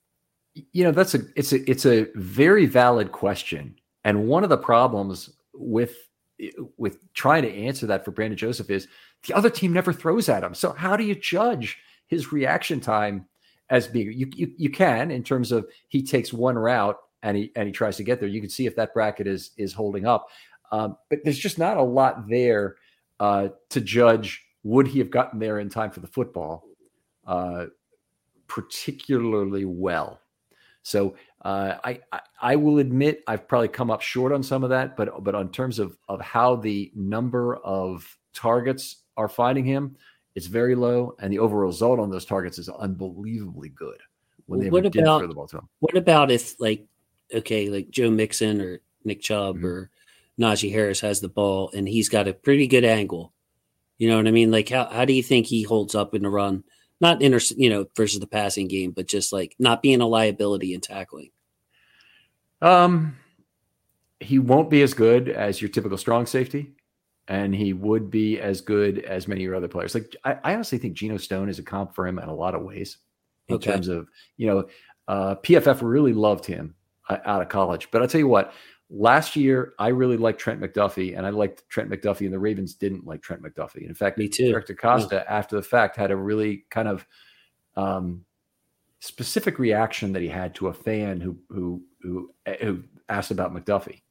[0.72, 4.58] You know, that's a it's a it's a very valid question, and one of the
[4.58, 5.96] problems with
[6.78, 8.88] with trying to answer that for Brandon Joseph is
[9.28, 10.54] the other team never throws at him.
[10.54, 13.28] So how do you judge his reaction time
[13.70, 17.52] as being you, you you can in terms of he takes one route and he
[17.56, 18.30] and he tries to get there.
[18.30, 20.28] You can see if that bracket is is holding up.
[20.72, 22.76] Um, but there's just not a lot there
[23.20, 24.44] uh, to judge.
[24.64, 26.64] Would he have gotten there in time for the football,
[27.28, 27.66] uh,
[28.48, 30.20] particularly well?
[30.84, 34.70] So uh, I, I, I will admit I've probably come up short on some of
[34.70, 39.96] that, but but on terms of of how the number of targets are finding him,
[40.36, 44.00] it's very low, and the overall result on those targets is unbelievably good
[44.46, 45.70] when they what about, throw the ball to him.
[45.80, 46.86] What about if like
[47.34, 49.66] okay, like Joe Mixon or Nick Chubb mm-hmm.
[49.66, 49.90] or
[50.40, 53.34] Najee Harris has the ball and he's got a pretty good angle.
[53.98, 54.52] You know what I mean?
[54.52, 56.64] Like how how do you think he holds up in the run?
[57.04, 60.74] Not inter, you know, versus the passing game, but just like not being a liability
[60.74, 61.32] in tackling.
[62.62, 63.18] Um,
[64.22, 66.72] he won't be as good as your typical strong safety,
[67.28, 69.94] and he would be as good as many of your other players.
[69.94, 72.56] Like I, I honestly think Geno Stone is a comp for him in a lot
[72.56, 73.00] of ways,
[73.50, 73.74] in okay.
[73.74, 74.70] terms of you know,
[75.10, 76.74] uh, PFF really loved him
[77.10, 77.90] uh, out of college.
[77.92, 78.54] But I'll tell you what,
[78.94, 82.76] last year I really liked Trent McDuffie, and I liked Trent McDuffie, and the Ravens
[82.76, 83.88] didn't like Trent McDuffie.
[83.88, 84.52] In fact, me too.
[84.54, 85.24] Eric yeah.
[85.28, 87.06] after the fact, had a really kind of
[87.76, 88.24] um,
[89.00, 94.02] specific reaction that he had to a fan who who who, who asked about McDuffie.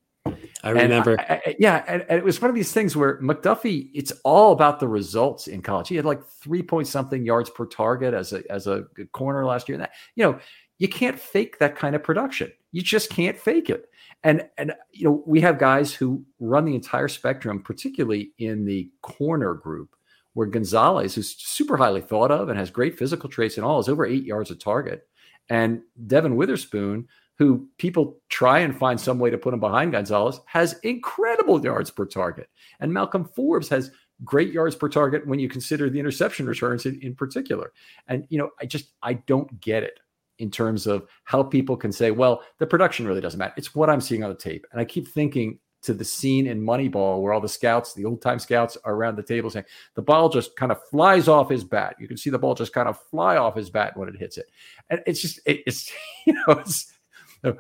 [0.64, 1.18] I remember.
[1.18, 4.52] I, I, yeah, and, and, it was one of these things where McDuffie, it's all
[4.52, 5.88] about the results in college.
[5.88, 9.68] He had like three point something yards per target as a as a corner last
[9.68, 9.74] year.
[9.74, 10.38] And that, you know,
[10.78, 12.52] you can't fake that kind of production.
[12.70, 13.88] You just can't fake it.
[14.24, 18.90] And and you know, we have guys who run the entire spectrum, particularly in the
[19.02, 19.96] corner group,
[20.35, 23.88] where Gonzalez, who's super highly thought of and has great physical traits and all, is
[23.88, 25.08] over eight yards a target.
[25.48, 27.08] And Devon Witherspoon,
[27.38, 31.90] who people try and find some way to put him behind Gonzalez, has incredible yards
[31.90, 32.48] per target.
[32.78, 33.90] And Malcolm Forbes has
[34.24, 37.72] great yards per target when you consider the interception returns in, in particular.
[38.06, 39.98] And, you know, I just, I don't get it
[40.38, 43.54] in terms of how people can say, well, the production really doesn't matter.
[43.56, 44.66] It's what I'm seeing on the tape.
[44.72, 48.22] And I keep thinking to the scene in Moneyball where all the scouts, the old
[48.22, 49.64] time scouts, are around the table saying
[49.94, 51.96] the ball just kind of flies off his bat.
[51.98, 54.38] You can see the ball just kind of fly off his bat when it hits
[54.38, 54.46] it,
[54.90, 55.92] and it's just it, it's
[56.26, 56.92] you know it's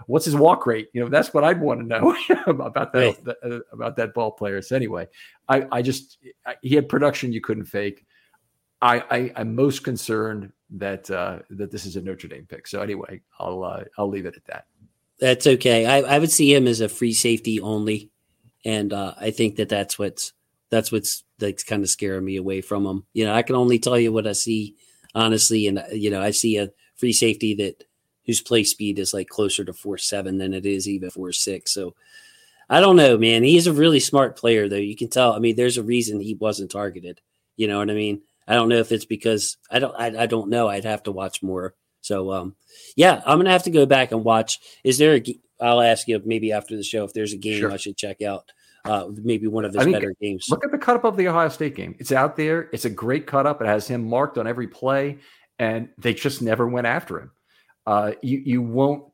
[0.06, 0.88] what's his walk rate?
[0.92, 3.36] You know that's what I'd want to know about that right.
[3.44, 4.62] Uh, about that ball player.
[4.62, 5.08] So anyway,
[5.48, 8.06] I I just I, he had production you couldn't fake.
[8.80, 12.66] I, I am most concerned that uh, that this is a Notre Dame pick.
[12.66, 14.66] So anyway, I'll uh, I'll leave it at that.
[15.20, 15.86] That's okay.
[15.86, 18.10] I, I would see him as a free safety only,
[18.64, 20.32] and uh, I think that that's what's
[20.70, 23.04] that's what's that's kind of scaring me away from him.
[23.12, 24.76] You know, I can only tell you what I see
[25.14, 27.84] honestly, and you know, I see a free safety that
[28.26, 31.72] whose play speed is like closer to four seven than it is even four six.
[31.72, 31.94] So
[32.68, 33.42] I don't know, man.
[33.42, 34.76] He's a really smart player, though.
[34.76, 35.34] You can tell.
[35.34, 37.20] I mean, there's a reason he wasn't targeted.
[37.56, 38.22] You know what I mean?
[38.46, 39.94] I don't know if it's because I don't.
[39.96, 40.68] I, I don't know.
[40.68, 41.74] I'd have to watch more.
[42.00, 42.56] So um,
[42.96, 44.58] yeah, I'm gonna have to go back and watch.
[44.84, 45.40] Is there a?
[45.60, 47.70] I'll ask you maybe after the show if there's a game sure.
[47.72, 48.50] I should check out.
[48.84, 50.46] Uh, maybe one of his better games.
[50.50, 51.94] Look at the cut up of the Ohio State game.
[52.00, 52.68] It's out there.
[52.72, 53.62] It's a great cut up.
[53.62, 55.18] It has him marked on every play,
[55.60, 57.30] and they just never went after him.
[57.86, 59.04] Uh, you you won't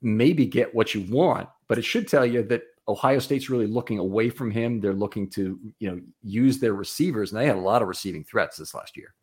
[0.00, 3.98] maybe get what you want, but it should tell you that Ohio State's really looking
[3.98, 4.80] away from him.
[4.80, 8.24] They're looking to, you know, use their receivers, and they had a lot of receiving
[8.24, 9.14] threats this last year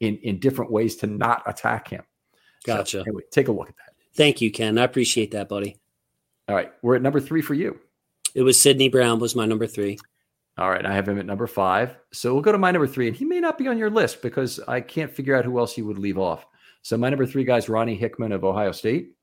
[0.00, 2.02] in in different ways to not attack him.
[2.64, 2.98] Gotcha.
[2.98, 3.94] So, anyway, take a look at that.
[4.14, 4.78] Thank you, Ken.
[4.78, 5.78] I appreciate that, buddy.
[6.48, 7.78] All right, we're at number three for you.
[8.34, 9.98] It was Sydney Brown was my number three.
[10.58, 11.96] All right, I have him at number five.
[12.12, 14.20] So we'll go to my number three, and he may not be on your list
[14.20, 16.44] because I can't figure out who else you would leave off.
[16.82, 19.14] So my number three guy is Ronnie Hickman of Ohio State.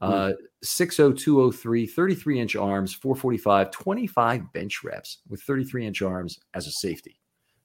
[0.00, 0.32] Uh,
[0.62, 7.18] 60203, 33 inch arms, 445, 25 bench reps with 33 inch arms as a safety.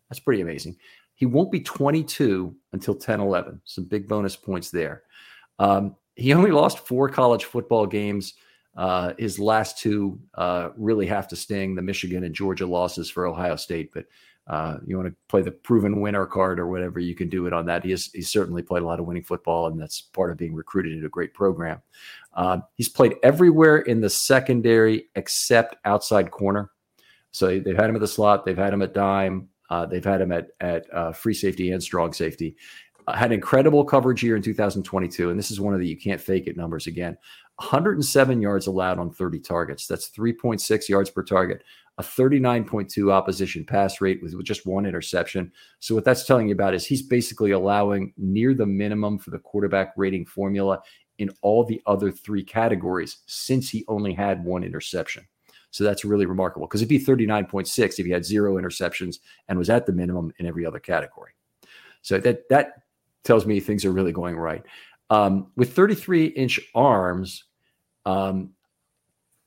[0.10, 0.78] That's pretty amazing.
[1.16, 3.62] He won't be 22 until 10 11.
[3.64, 5.04] Some big bonus points there.
[5.60, 8.34] Um, he only lost four college football games.
[8.76, 13.26] Uh, his last two uh, really have to sting the Michigan and Georgia losses for
[13.26, 14.06] Ohio State, but
[14.48, 17.54] uh, you want to play the proven winner card or whatever, you can do it
[17.54, 17.84] on that.
[17.84, 20.54] He has he's certainly played a lot of winning football, and that's part of being
[20.54, 21.82] recruited into a great program.
[22.36, 26.70] Uh, he's played everywhere in the secondary except outside corner.
[27.32, 30.22] So they've had him at the slot, they've had him at dime, uh, they've had
[30.22, 32.56] him at at uh, free safety and strong safety.
[33.08, 36.22] Uh, had incredible coverage here in 2022, and this is one of the you can't
[36.22, 37.18] fake it numbers again.
[37.58, 39.88] 107 yards allowed on 30 targets.
[39.88, 41.64] That's 3.6 yards per target
[41.98, 45.52] a 39.2 opposition pass rate with, just one interception.
[45.80, 49.40] So, what that's telling you about is he's basically allowing near the minimum for the
[49.40, 50.82] quarterback rating formula
[51.18, 55.26] in all the other three categories since he only had one interception.
[55.72, 59.70] So that's really remarkable because it'd be 39.6 if he had zero interceptions and was
[59.70, 61.32] at the minimum in every other category.
[62.02, 62.84] So that that
[63.24, 64.64] tells me things are really going right.
[65.10, 67.44] Um, with 33 inch arms,
[68.06, 68.52] Um,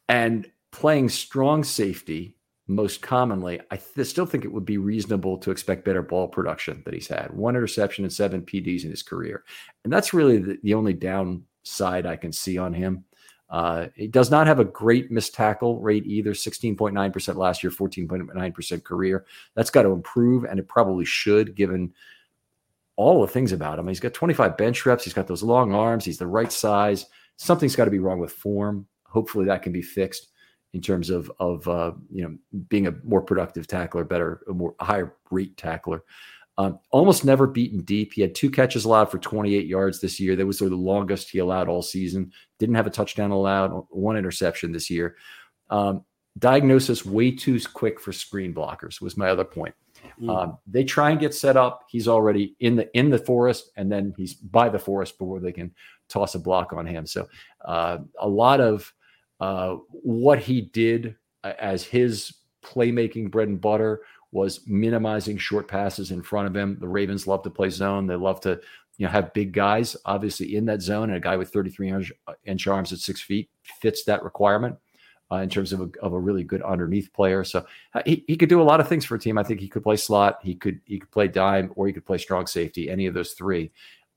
[0.08, 2.37] and playing strong safety
[2.68, 6.82] most commonly, I th- still think it would be reasonable to expect better ball production
[6.84, 7.32] that he's had.
[7.32, 9.44] One interception and seven PDs in his career.
[9.84, 13.04] And that's really the, the only downside I can see on him.
[13.48, 18.84] Uh, he does not have a great missed tackle rate either 16.9% last year, 14.9%
[18.84, 19.24] career.
[19.54, 21.94] That's got to improve, and it probably should given
[22.96, 23.88] all the things about him.
[23.88, 27.06] He's got 25 bench reps, he's got those long arms, he's the right size.
[27.36, 28.86] Something's got to be wrong with form.
[29.04, 30.28] Hopefully, that can be fixed
[30.74, 32.36] in terms of of uh, you know
[32.68, 36.02] being a more productive tackler, better, a more higher rate tackler.
[36.58, 38.12] Um, almost never beaten deep.
[38.12, 40.34] He had two catches allowed for 28 yards this year.
[40.34, 42.32] That was the longest he allowed all season.
[42.58, 45.14] Didn't have a touchdown allowed, one interception this year.
[45.70, 46.04] Um,
[46.36, 49.74] diagnosis way too quick for screen blockers was my other point.
[50.20, 50.36] Mm.
[50.36, 51.84] Um, they try and get set up.
[51.88, 55.52] He's already in the in the forest, and then he's by the forest before they
[55.52, 55.72] can
[56.08, 57.06] toss a block on him.
[57.06, 57.28] So
[57.64, 58.92] uh, a lot of
[59.40, 66.10] uh, what he did uh, as his playmaking bread and butter was minimizing short passes
[66.10, 66.76] in front of him.
[66.80, 68.06] The Ravens love to play zone.
[68.06, 68.60] They love to,
[68.98, 71.10] you know, have big guys obviously in that zone.
[71.10, 72.12] And a guy with 33
[72.44, 73.48] inch arms at six feet
[73.80, 74.76] fits that requirement
[75.30, 77.44] uh, in terms of a, of a really good underneath player.
[77.44, 79.38] So uh, he, he could do a lot of things for a team.
[79.38, 80.38] I think he could play slot.
[80.42, 82.90] He could he could play dime, or he could play strong safety.
[82.90, 83.70] Any of those three.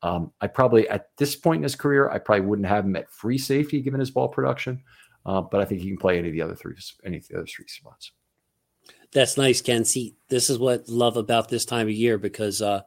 [0.03, 3.11] Um, I probably at this point in his career, I probably wouldn't have him at
[3.11, 4.83] free safety given his ball production.
[5.25, 7.37] Uh, but I think he can play any of the other three, any of the
[7.37, 8.11] other three spots.
[9.13, 9.85] That's nice, Ken.
[9.85, 12.81] See, this is what love about this time of year because uh,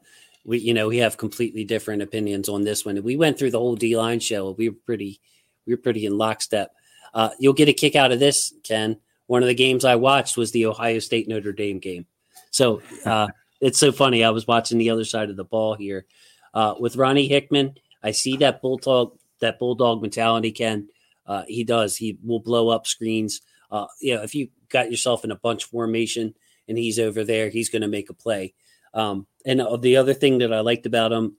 [0.44, 3.02] we, you know, we have completely different opinions on this one.
[3.02, 4.52] We went through the whole D line show.
[4.52, 5.20] We were pretty,
[5.66, 6.72] we were pretty in lockstep.
[7.12, 8.98] Uh, you'll get a kick out of this, Ken.
[9.26, 12.06] One of the games I watched was the Ohio State Notre Dame game.
[12.50, 13.28] So uh,
[13.60, 14.24] it's so funny.
[14.24, 16.06] I was watching the other side of the ball here
[16.54, 17.74] uh, with Ronnie Hickman.
[18.02, 20.88] I see that bulldog, that bulldog mentality, Ken.
[21.26, 21.96] Uh, he does.
[21.96, 23.40] He will blow up screens.
[23.70, 26.34] Uh, you know, if you got yourself in a bunch formation
[26.68, 28.54] and he's over there, he's going to make a play.
[28.92, 31.36] Um, and uh, the other thing that I liked about him,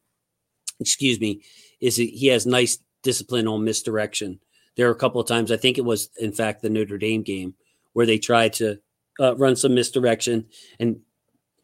[0.79, 1.41] excuse me,
[1.79, 4.39] is he has nice discipline on misdirection.
[4.75, 7.21] There are a couple of times, I think it was, in fact, the Notre Dame
[7.21, 7.53] game,
[7.93, 8.79] where they tried to
[9.19, 10.47] uh, run some misdirection.
[10.79, 10.99] And,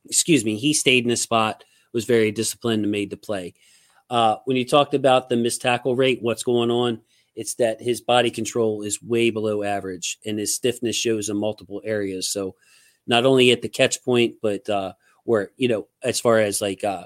[0.05, 3.53] excuse me, he stayed in a spot, was very disciplined, and made the play.
[4.09, 7.01] Uh, when you talked about the missed tackle rate, what's going on?
[7.35, 11.81] It's that his body control is way below average and his stiffness shows in multiple
[11.83, 12.29] areas.
[12.29, 12.55] So
[13.07, 16.83] not only at the catch point, but uh, where, you know, as far as like
[16.83, 17.05] uh,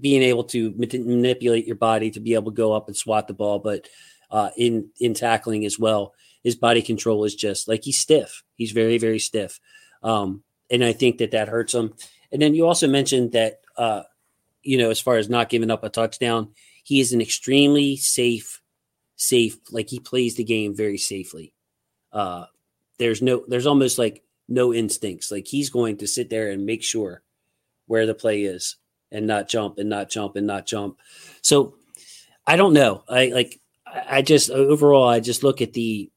[0.00, 3.34] being able to manipulate your body to be able to go up and swat the
[3.34, 3.88] ball, but
[4.30, 8.42] uh, in, in tackling as well, his body control is just like he's stiff.
[8.54, 9.60] He's very, very stiff.
[10.02, 11.94] Um, and I think that that hurts him.
[12.32, 14.02] And then you also mentioned that, uh,
[14.62, 16.50] you know, as far as not giving up a touchdown,
[16.82, 18.60] he is an extremely safe
[19.16, 19.58] safe.
[19.70, 21.52] Like he plays the game very safely.
[22.12, 22.46] Uh,
[22.98, 25.30] there's no, there's almost like no instincts.
[25.30, 27.22] Like he's going to sit there and make sure
[27.86, 28.76] where the play is
[29.10, 30.98] and not jump and not jump and not jump.
[31.42, 31.76] So
[32.46, 33.02] I don't know.
[33.08, 36.10] I like, I just overall, I just look at the,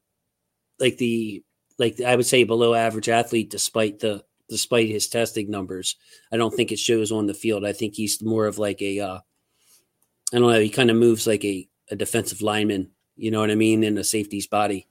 [0.79, 1.43] like the,
[1.77, 5.95] like I would say below average athlete, despite the, despite his testing numbers.
[6.31, 7.65] I don't think it shows on the field.
[7.65, 9.19] I think he's more of like a, uh,
[10.33, 10.59] I don't know.
[10.59, 13.97] He kind of moves like a a defensive lineman, you know what I mean, in
[13.97, 14.88] a safety's body.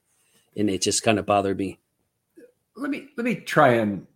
[0.57, 1.79] And it just kind of bothered me.
[2.77, 4.07] Let me let me try and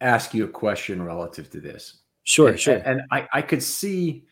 [0.00, 1.98] ask you a question relative to this.
[2.24, 2.76] Sure, and, sure.
[2.76, 4.24] And I, I could see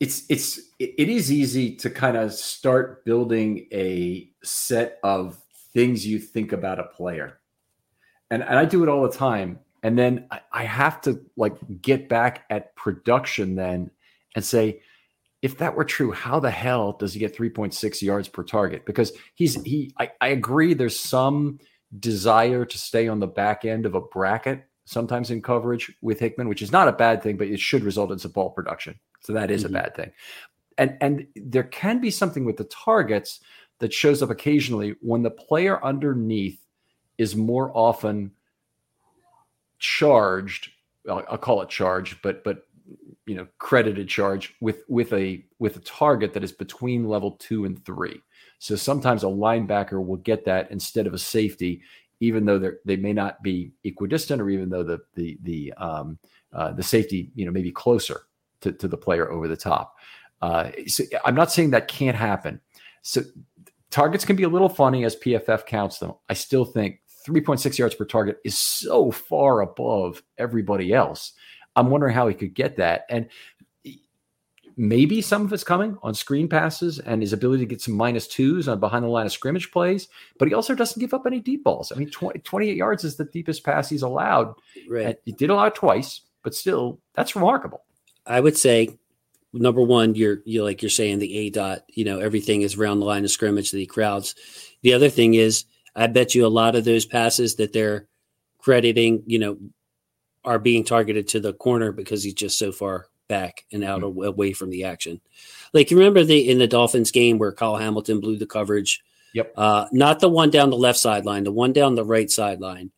[0.00, 5.38] it's it's it is easy to kind of start building a set of
[5.74, 7.38] things you think about a player.
[8.30, 9.58] And, and I do it all the time.
[9.82, 13.90] And then I, I have to like get back at production then
[14.34, 14.82] and say,
[15.42, 18.84] if that were true, how the hell does he get 3.6 yards per target?
[18.84, 21.58] Because he's he I, I, agree there's some
[21.98, 26.48] desire to stay on the back end of a bracket sometimes in coverage with Hickman,
[26.48, 28.98] which is not a bad thing, but it should result in some ball production.
[29.20, 29.76] So that is mm-hmm.
[29.76, 30.12] a bad thing.
[30.78, 33.40] And and there can be something with the targets
[33.78, 36.60] that shows up occasionally when the player underneath
[37.18, 38.32] is more often
[39.78, 40.70] charged.
[41.08, 42.66] I'll, I'll call it charged, but but
[43.26, 47.64] you know credited charge with with a with a target that is between level two
[47.64, 48.20] and three.
[48.58, 51.82] So sometimes a linebacker will get that instead of a safety,
[52.20, 56.18] even though they they may not be equidistant, or even though the the the um,
[56.52, 58.22] uh, the safety you know may be closer
[58.62, 59.96] to, to the player over the top.
[60.42, 62.60] Uh, so I'm not saying that can't happen.
[63.02, 63.22] So
[63.90, 66.12] targets can be a little funny as PFF counts them.
[66.28, 71.32] I still think 3.6 yards per target is so far above everybody else
[71.76, 73.06] I'm wondering how he could get that.
[73.08, 73.28] And
[74.76, 78.26] maybe some of it's coming on screen passes and his ability to get some minus
[78.26, 80.08] twos on behind the line of scrimmage plays,
[80.38, 81.92] but he also doesn't give up any deep balls.
[81.92, 84.54] I mean, 20, 28 yards is the deepest pass he's allowed.
[84.88, 85.18] Right.
[85.24, 87.84] He did allow twice, but still, that's remarkable.
[88.26, 88.98] I would say
[89.52, 93.00] number one, you're you like you're saying the A dot, you know, everything is around
[93.00, 94.34] the line of scrimmage that he crowds.
[94.82, 95.64] The other thing is,
[95.94, 98.08] I bet you a lot of those passes that they're
[98.58, 99.58] crediting, you know,
[100.44, 104.24] are being targeted to the corner because he's just so far back and out mm-hmm.
[104.24, 105.20] away from the action.
[105.72, 109.02] Like you remember the in the Dolphins game where Kyle Hamilton blew the coverage.
[109.34, 109.52] Yep.
[109.56, 112.90] Uh, not the one down the left sideline, the one down the right sideline.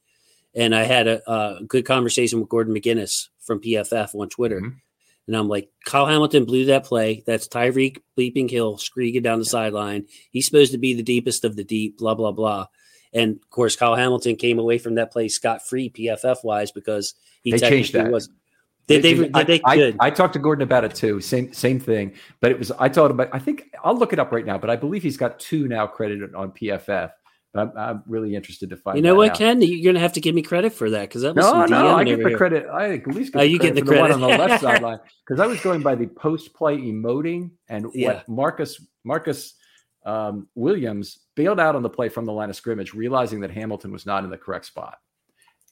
[0.55, 4.61] And I had a, a good conversation with Gordon McGuinness from PFF on Twitter.
[4.61, 4.77] Mm-hmm.
[5.27, 7.23] And I'm like, Kyle Hamilton blew that play.
[7.27, 10.07] That's Tyreek bleeping Hill screaming down the sideline.
[10.31, 12.67] He's supposed to be the deepest of the deep, blah, blah, blah.
[13.13, 17.15] And of course, Kyle Hamilton came away from that play scot free PFF wise because
[17.43, 18.11] he they changed that.
[18.11, 18.31] was
[18.89, 21.21] did they, did they, I, I, I, talked to Gordon about it too.
[21.21, 22.15] Same same thing.
[22.41, 23.21] But it was I told him.
[23.33, 25.87] I think I'll look it up right now, but I believe he's got two now
[25.87, 27.13] credited on PFF.
[27.55, 28.97] I'm, I'm, really interested to find.
[28.97, 29.37] You know what, out.
[29.37, 29.61] Ken?
[29.61, 31.95] You're gonna have to give me credit for that because that was no, no.
[31.95, 32.39] I get the here.
[32.39, 32.67] credit.
[32.67, 34.01] I at least get oh, the you credit get the, the credit.
[34.01, 37.87] one on the left sideline because I was going by the post play emoting and
[37.93, 38.15] Yeah.
[38.15, 39.55] what Marcus Marcus
[40.05, 43.93] um, Williams bailed out on the play from the line of scrimmage, realizing that Hamilton
[43.93, 44.99] was not in the correct spot,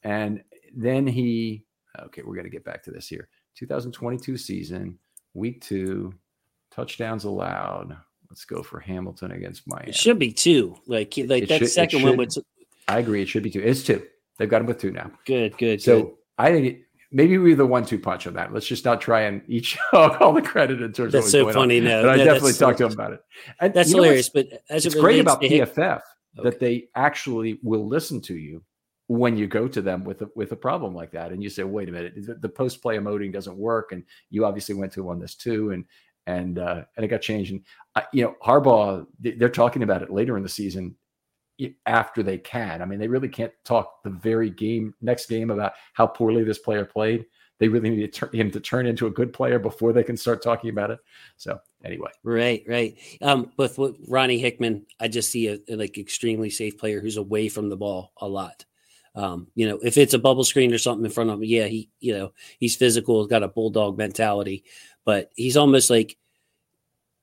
[0.03, 0.43] and
[0.75, 1.65] then he.
[1.99, 3.29] Okay, we're gonna get back to this here.
[3.57, 4.97] 2022 season,
[5.35, 6.15] week two,
[6.71, 7.97] touchdowns allowed.
[8.31, 9.89] Let's go for Hamilton against Miami.
[9.89, 10.77] It should be two.
[10.87, 12.19] Like like It that should- second one should.
[12.19, 12.39] was
[12.87, 13.23] I agree.
[13.23, 13.61] It should be two.
[13.61, 14.07] It's two.
[14.39, 15.11] They've got him with two now.
[15.27, 15.83] good, good.
[15.83, 16.13] So good.
[16.39, 16.79] I think
[17.13, 18.53] maybe we're the one-two punch on that.
[18.53, 21.43] Let's just not try and each all the credit in terms of That's what's so
[21.45, 21.79] going funny.
[21.79, 21.85] On.
[21.85, 23.21] No, But I no, definitely talked to him about it.
[23.61, 24.29] And that's hilarious.
[24.29, 26.01] But as It's it great about PFF
[26.39, 26.49] Okay.
[26.49, 28.63] that they actually will listen to you
[29.09, 31.65] when you go to them with a, with a problem like that, and you say,
[31.65, 35.01] "Wait a minute, the, the post play emoting doesn't work," and you obviously went to
[35.01, 35.85] him on this too, and
[36.29, 37.51] and uh, and it got changed.
[37.51, 37.63] And
[37.97, 40.95] uh, you know, Harbaugh, they- they're talking about it later in the season
[41.87, 42.83] after they can.
[42.83, 46.59] I mean, they really can't talk the very game next game about how poorly this
[46.59, 47.27] player played.
[47.59, 50.17] They really need to turn, him to turn into a good player before they can
[50.17, 50.99] start talking about it.
[51.37, 52.97] So anyway, Right, right.
[53.21, 57.19] Um, with, with Ronnie Hickman, I just see a, a, like extremely safe player who's
[57.19, 58.65] away from the ball a lot.
[59.15, 61.67] Um, you know, if it's a bubble screen or something in front of him, yeah,
[61.67, 64.65] he, you know, he's physical, he's got a bulldog mentality,
[65.05, 66.17] but he's almost like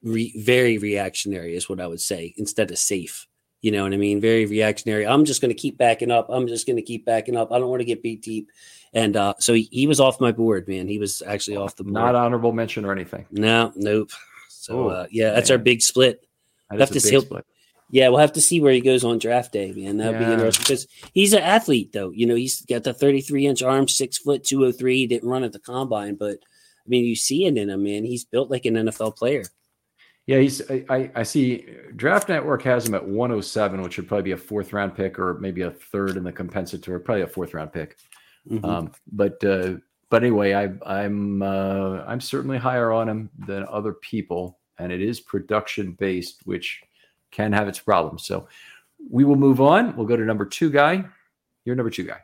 [0.03, 3.27] re- very reactionary, is what I would say, instead of safe.
[3.67, 4.21] You know what I mean?
[4.21, 5.05] Very reactionary.
[5.05, 6.27] I'm just going to keep backing up.
[6.29, 7.51] I'm just going to keep backing up.
[7.51, 8.49] I don't want to get beat deep.
[8.93, 10.87] And uh, so he, he was off my board, man.
[10.87, 11.93] He was actually off the board.
[11.93, 13.25] not honorable mention or anything.
[13.29, 14.11] No, nope.
[14.47, 16.25] So Oh, uh, yeah, that's our big split.
[16.69, 17.45] That Have to a big see- split.
[17.91, 19.97] Yeah, we'll have to see where he goes on draft day, man.
[19.97, 22.11] That'd be interesting because he's an athlete, though.
[22.11, 24.95] You know, he's got the 33 inch arm, six foot, 203.
[24.95, 28.05] He didn't run at the combine, but I mean, you see it in him, man.
[28.05, 29.43] He's built like an NFL player.
[30.27, 30.61] Yeah, he's.
[30.69, 31.65] I, I, see.
[31.95, 35.35] Draft Network has him at 107, which would probably be a fourth round pick, or
[35.35, 37.95] maybe a third in the compensatory, probably a fourth round pick.
[38.49, 38.63] Mhm.
[38.65, 39.75] Um, but uh,
[40.09, 45.01] but anyway, I, I'm uh, I'm certainly higher on him than other people, and it
[45.01, 46.81] is production based, which
[47.31, 48.25] can have its problems.
[48.25, 48.49] So
[49.09, 49.95] we will move on.
[49.95, 51.05] We'll go to number two guy.
[51.63, 52.19] You're number two guy.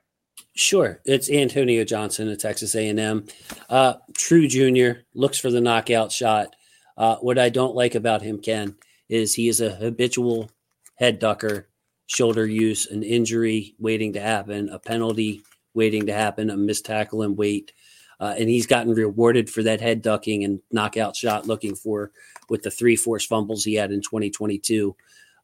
[0.56, 3.26] Sure, it's Antonio Johnson at Texas A&M.
[3.70, 6.56] Uh, true junior, looks for the knockout shot.
[6.98, 8.76] Uh, what I don't like about him, Ken,
[9.10, 10.50] is he is a habitual
[10.96, 11.68] head ducker,
[12.06, 15.41] shoulder use, an injury waiting to happen, a penalty
[15.74, 17.74] waiting to happen, a missed tackle and wait.
[18.20, 22.12] Uh, and he's gotten rewarded for that head ducking and knockout shot looking for
[22.50, 24.96] with the three forced fumbles he had in 2022.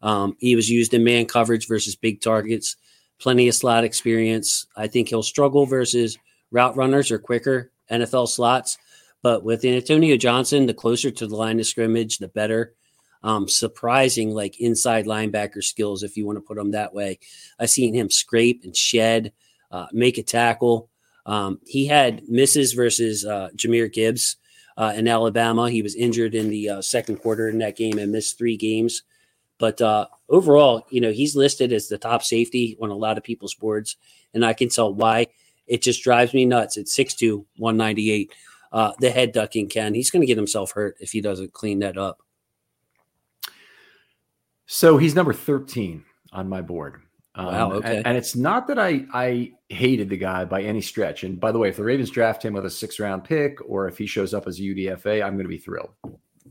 [0.02, 2.78] Um, he was used in man coverage versus big targets
[3.20, 4.66] plenty of slot experience.
[4.76, 6.18] I think he'll struggle versus
[6.52, 8.78] route runners or quicker NFL slots.
[9.22, 12.74] But with Antonio Johnson, the closer to the line of scrimmage, the better.
[13.22, 17.20] Um, surprising, like inside linebacker skills, if you want to put them that way.
[17.59, 19.34] I've seen him scrape and shed,
[19.72, 20.89] uh, make a tackle.
[21.26, 24.38] Um, he had misses versus uh, Jahmyr Gibbs
[24.78, 25.70] uh, in Alabama.
[25.70, 29.03] He was injured in the uh, second quarter in that game and missed three games.
[29.59, 33.26] But uh, overall, you know, he's listed as the top safety on a lot of
[33.26, 33.97] people's boards,
[34.34, 35.28] and I can tell why.
[35.67, 36.78] It just drives me nuts.
[36.78, 38.32] At 6'2", 198,
[38.72, 39.93] uh, the head ducking Ken.
[39.93, 42.22] He's going to get himself hurt if he doesn't clean that up.
[44.65, 47.01] So he's number 13 on my board.
[47.36, 47.97] Um, Wow, okay.
[47.97, 51.24] And, and it's not that I I hated the guy by any stretch.
[51.24, 53.88] And by the way, if the Ravens draft him with a six round pick, or
[53.88, 55.91] if he shows up as a UDFA, I'm going to be thrilled.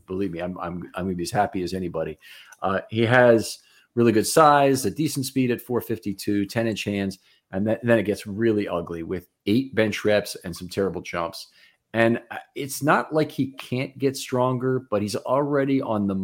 [0.07, 2.17] Believe me, I'm I'm I'm going to be as happy as anybody.
[2.61, 3.59] Uh, he has
[3.95, 7.19] really good size, a decent speed at 452, 10 inch hands,
[7.51, 11.47] and then, then it gets really ugly with eight bench reps and some terrible jumps.
[11.93, 16.15] And uh, it's not like he can't get stronger, but he's already on the,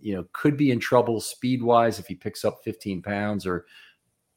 [0.00, 3.66] you know, could be in trouble speed wise if he picks up 15 pounds or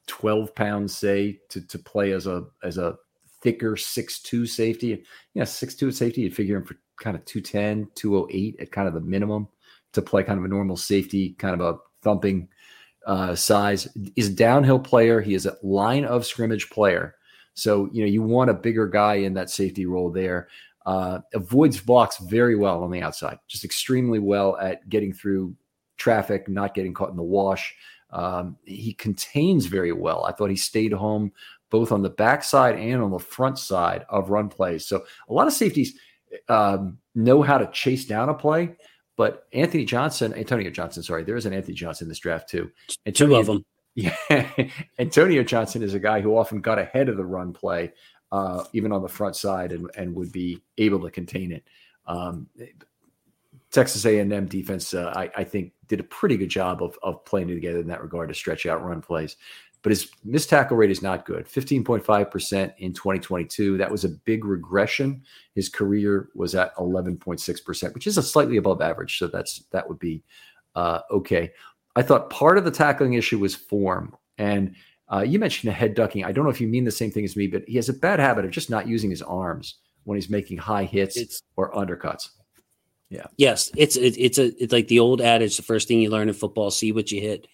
[0.07, 2.97] 12 pounds, say, to, to play as a, as a
[3.41, 5.03] thicker six-two safety.
[5.33, 9.01] Yeah, six-two safety, you'd figure him for kind of 210, 208 at kind of the
[9.01, 9.47] minimum
[9.93, 12.47] to play kind of a normal safety, kind of a thumping
[13.07, 13.87] uh, size.
[14.15, 15.21] Is downhill player.
[15.21, 17.15] He is a line of scrimmage player.
[17.55, 20.49] So, you know, you want a bigger guy in that safety role there.
[20.85, 25.55] Uh, avoids blocks very well on the outside, just extremely well at getting through
[25.97, 27.73] traffic, not getting caught in the wash.
[28.11, 30.25] Um, he contains very well.
[30.25, 31.31] I thought he stayed home
[31.69, 34.85] both on the backside and on the front side of run plays.
[34.85, 35.97] So a lot of safeties
[36.47, 38.75] um, know how to chase down a play,
[39.17, 42.71] but Anthony Johnson, Antonio Johnson, sorry, there is an Anthony Johnson in this draft too.
[43.05, 43.65] Antonio, Two of them.
[43.97, 44.51] Yeah,
[44.99, 47.93] Antonio Johnson is a guy who often got ahead of the run play
[48.35, 51.63] uh, even on the front side, and, and would be able to contain it.
[52.05, 52.47] Um,
[53.71, 57.47] Texas A&M defense, uh, I, I, think, did a pretty good job of, of playing
[57.47, 59.37] together in that regard to stretch out run plays.
[59.83, 61.45] But his missed tackle rate is not good.
[61.47, 63.77] 15.5% in 2022.
[63.77, 65.23] That was a big regression.
[65.53, 69.17] His career was at 11.6%, which is a slightly above average.
[69.17, 70.23] So that's that would be
[70.75, 71.51] uh, okay.
[71.95, 74.15] I thought part of the tackling issue was form.
[74.37, 74.75] And
[75.11, 76.23] uh, you mentioned a head ducking.
[76.23, 77.93] I don't know if you mean the same thing as me, but he has a
[77.93, 81.71] bad habit of just not using his arms when he's making high hits it's, or
[81.73, 82.29] undercuts.
[83.09, 83.27] Yeah.
[83.37, 86.27] Yes, it's it, it's a it's like the old adage: the first thing you learn
[86.27, 87.47] in football, see what you hit.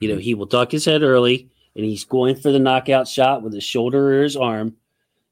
[0.00, 0.22] You know, mm-hmm.
[0.22, 3.64] he will duck his head early, and he's going for the knockout shot with his
[3.64, 4.76] shoulder or his arm.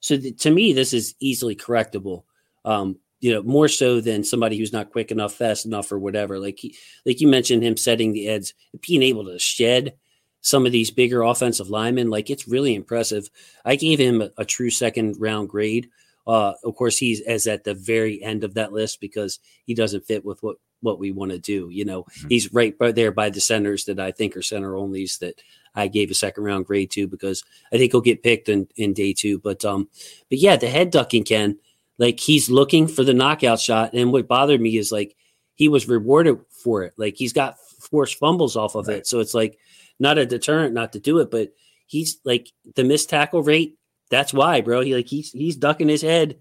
[0.00, 2.24] So th- to me, this is easily correctable.
[2.64, 6.38] Um, you know, more so than somebody who's not quick enough, fast enough, or whatever.
[6.38, 8.52] Like he, like you mentioned, him setting the edge,
[8.86, 9.94] being able to shed
[10.42, 12.10] some of these bigger offensive linemen.
[12.10, 13.30] Like it's really impressive.
[13.64, 15.88] I gave him a, a true second round grade.
[16.26, 20.06] Uh, of course, he's as at the very end of that list because he doesn't
[20.06, 21.68] fit with what what we want to do.
[21.70, 22.28] You know, mm-hmm.
[22.28, 25.40] he's right there by the centers that I think are center onlys that
[25.74, 28.92] I gave a second round grade to because I think he'll get picked in, in
[28.92, 29.38] day two.
[29.38, 29.88] But um,
[30.28, 31.58] but yeah, the head ducking Ken,
[31.98, 35.16] like he's looking for the knockout shot, and what bothered me is like
[35.54, 36.94] he was rewarded for it.
[36.96, 38.98] Like he's got forced fumbles off of right.
[38.98, 39.58] it, so it's like
[40.02, 41.52] not a deterrent not to do it, but
[41.86, 43.78] he's like the missed tackle rate.
[44.10, 44.82] That's why, bro.
[44.82, 46.36] He like he's he's ducking his head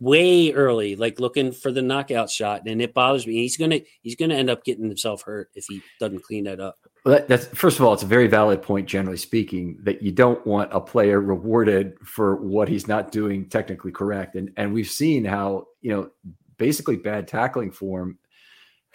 [0.00, 3.34] way early, like looking for the knockout shot, and it bothers me.
[3.34, 6.78] He's gonna he's gonna end up getting himself hurt if he doesn't clean that up.
[7.04, 10.12] Well, that, that's first of all, it's a very valid point, generally speaking, that you
[10.12, 14.90] don't want a player rewarded for what he's not doing technically correct, and and we've
[14.90, 16.10] seen how you know
[16.56, 18.18] basically bad tackling form.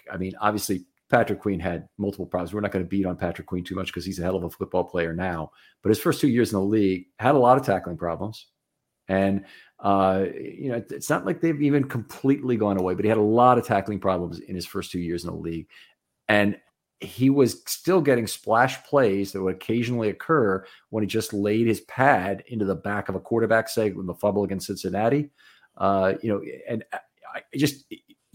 [0.09, 2.53] I mean, obviously Patrick Queen had multiple problems.
[2.53, 4.43] We're not going to beat on Patrick Queen too much because he's a hell of
[4.43, 5.51] a football player now.
[5.81, 8.47] But his first two years in the league had a lot of tackling problems,
[9.07, 9.45] and
[9.79, 12.93] uh, you know it's not like they've even completely gone away.
[12.93, 15.37] But he had a lot of tackling problems in his first two years in the
[15.37, 15.67] league,
[16.27, 16.57] and
[16.99, 21.81] he was still getting splash plays that would occasionally occur when he just laid his
[21.81, 25.29] pad into the back of a quarterback, say when the fumble against Cincinnati.
[25.77, 27.85] Uh, you know, and I just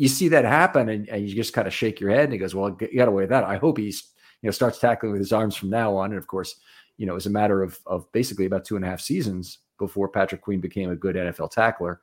[0.03, 2.39] you see that happen and, and you just kind of shake your head and he
[2.39, 3.45] goes, well, you got away with that.
[3.45, 4.03] I hope he's,
[4.43, 6.11] you know, starts tackling with his arms from now on.
[6.11, 6.57] And of course,
[6.97, 9.59] you know, it was a matter of, of basically about two and a half seasons
[9.79, 12.01] before Patrick Queen became a good NFL tackler.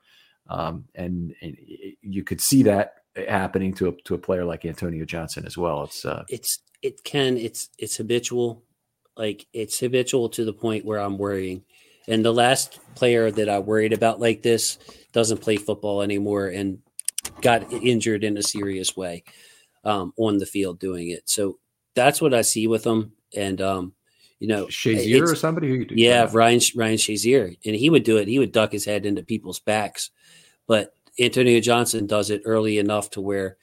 [0.49, 1.57] Um, and, and
[2.01, 2.93] you could see that
[3.27, 5.83] happening to a, to a player like Antonio Johnson as well.
[5.83, 8.63] It's, uh, it's, it can, it's, it's habitual.
[9.17, 11.65] Like it's habitual to the point where I'm worrying.
[12.07, 14.77] And the last player that I worried about like this
[15.11, 16.47] doesn't play football anymore.
[16.47, 16.79] And
[17.41, 19.23] got injured in a serious way
[19.83, 21.29] um, on the field doing it.
[21.29, 21.59] So
[21.95, 23.13] that's what I see with him.
[23.35, 23.93] And um,
[24.39, 26.33] you know, Shazier or somebody who yeah, that.
[26.33, 28.27] Ryan Ryan Shazier, and he would do it.
[28.27, 30.11] He would duck his head into people's backs,
[30.65, 33.57] but Antonio Johnson does it early enough to where,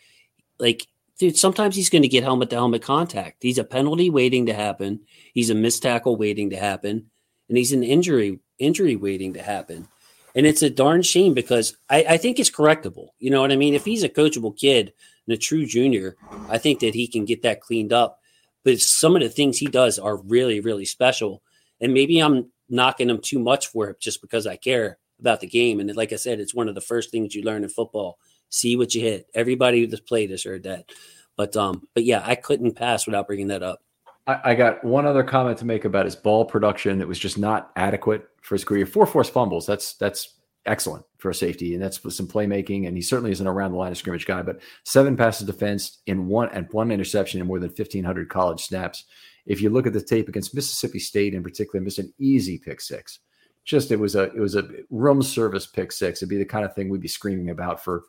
[0.58, 0.86] like,
[1.18, 3.42] dude, sometimes he's going to get helmet to helmet contact.
[3.42, 5.00] He's a penalty waiting to happen.
[5.32, 7.06] He's a missed tackle waiting to happen,
[7.48, 9.88] and he's an injury injury waiting to happen.
[10.36, 13.08] And it's a darn shame because I, I think it's correctable.
[13.18, 13.74] You know what I mean?
[13.74, 14.92] If he's a coachable kid
[15.26, 16.16] and a true junior,
[16.50, 18.20] I think that he can get that cleaned up.
[18.62, 21.42] But some of the things he does are really, really special.
[21.80, 25.46] And maybe I'm knocking him too much for it just because I care about the
[25.46, 25.80] game.
[25.80, 28.18] And like I said, it's one of the first things you learn in football.
[28.50, 29.28] See what you hit.
[29.34, 30.90] Everybody who's played has heard that.
[31.36, 33.80] But um, but yeah, I couldn't pass without bringing that up.
[34.26, 37.38] I, I got one other comment to make about his ball production that was just
[37.38, 38.86] not adequate for his career.
[38.86, 39.66] Four forced fumbles.
[39.66, 40.34] That's that's
[40.66, 42.86] excellent for a safety, and that's with some playmaking.
[42.86, 44.42] And he certainly isn't around the line of scrimmage guy.
[44.42, 48.64] But seven passes defense in one and one interception in more than fifteen hundred college
[48.64, 49.04] snaps.
[49.46, 52.80] If you look at the tape against Mississippi State in particular, missed an easy pick
[52.80, 53.20] six.
[53.66, 56.20] just it was a it was a room service pick six.
[56.20, 58.04] It'd be the kind of thing we'd be screaming about for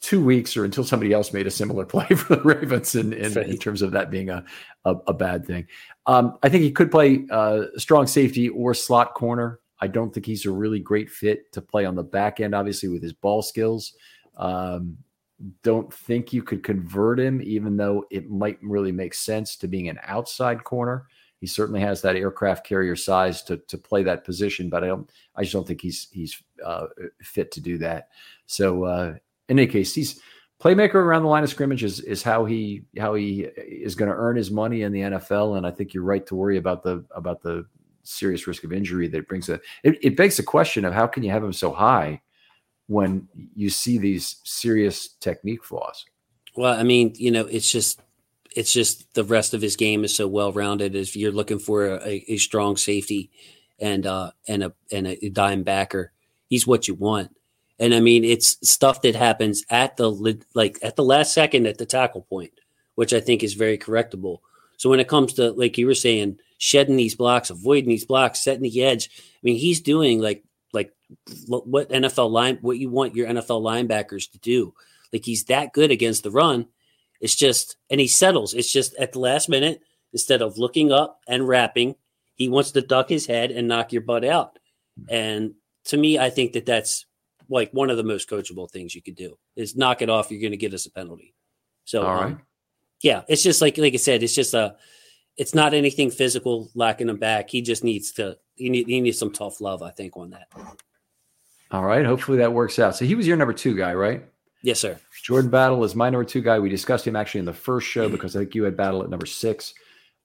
[0.00, 3.36] two weeks or until somebody else made a similar play for the Ravens in, in,
[3.38, 4.44] in terms of that being a,
[4.84, 5.66] a, a bad thing.
[6.06, 9.60] Um, I think he could play uh, strong safety or slot corner.
[9.80, 12.88] I don't think he's a really great fit to play on the back end, obviously,
[12.88, 13.94] with his ball skills.
[14.36, 14.98] Um,
[15.62, 19.88] don't think you could convert him, even though it might really make sense to being
[19.88, 21.06] an outside corner.
[21.40, 25.10] He certainly has that aircraft carrier size to to play that position, but I don't.
[25.36, 26.86] I just don't think he's he's uh,
[27.20, 28.08] fit to do that.
[28.46, 29.14] So uh,
[29.48, 30.20] in any case, he's
[30.62, 34.16] playmaker around the line of scrimmage is is how he how he is going to
[34.16, 35.56] earn his money in the NFL.
[35.56, 37.66] And I think you're right to worry about the about the
[38.02, 39.48] serious risk of injury that brings.
[39.48, 42.20] A, it, it begs the question of how can you have him so high
[42.86, 46.04] when you see these serious technique flaws.
[46.56, 48.00] Well, I mean, you know, it's just
[48.54, 50.94] it's just the rest of his game is so well rounded.
[50.94, 53.30] If you're looking for a, a strong safety
[53.78, 56.12] and uh, and a and a dime backer,
[56.48, 57.34] he's what you want.
[57.78, 60.10] And I mean, it's stuff that happens at the
[60.54, 62.52] like at the last second at the tackle point,
[62.94, 64.38] which I think is very correctable.
[64.76, 68.42] So when it comes to like you were saying, shedding these blocks, avoiding these blocks,
[68.42, 70.92] setting the edge, I mean, he's doing like like
[71.48, 74.74] what NFL line what you want your NFL linebackers to do.
[75.12, 76.66] Like he's that good against the run
[77.24, 78.52] it's just, and he settles.
[78.52, 79.80] It's just at the last minute,
[80.12, 81.94] instead of looking up and wrapping,
[82.34, 84.58] he wants to duck his head and knock your butt out.
[85.08, 85.54] And
[85.86, 87.06] to me, I think that that's
[87.48, 90.30] like one of the most coachable things you could do is knock it off.
[90.30, 91.34] You're going to get us a penalty.
[91.84, 92.26] So, all right.
[92.26, 92.42] Um,
[93.02, 94.76] yeah, it's just like, like I said, it's just a,
[95.36, 97.50] it's not anything physical lacking him back.
[97.50, 100.48] He just needs to, he, need, he needs some tough love, I think, on that.
[101.70, 102.06] All right.
[102.06, 102.96] Hopefully that works out.
[102.96, 104.24] So he was your number two guy, right?
[104.62, 104.98] Yes, sir.
[105.22, 106.58] Jordan Battle is my number two guy.
[106.58, 109.10] We discussed him actually in the first show because I think you had Battle at
[109.10, 109.74] number six.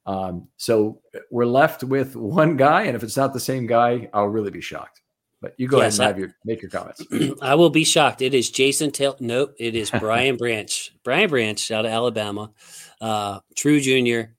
[0.06, 4.28] Um, so we're left with one guy, and if it's not the same guy, I'll
[4.28, 5.02] really be shocked.
[5.42, 7.04] But you go yes, ahead and I, have your make your comments.
[7.42, 8.22] I will be shocked.
[8.22, 9.16] It is Jason Taylor.
[9.20, 10.94] Nope, it is Brian Branch.
[11.04, 12.52] Brian Branch out of Alabama,
[13.00, 14.36] uh, true junior.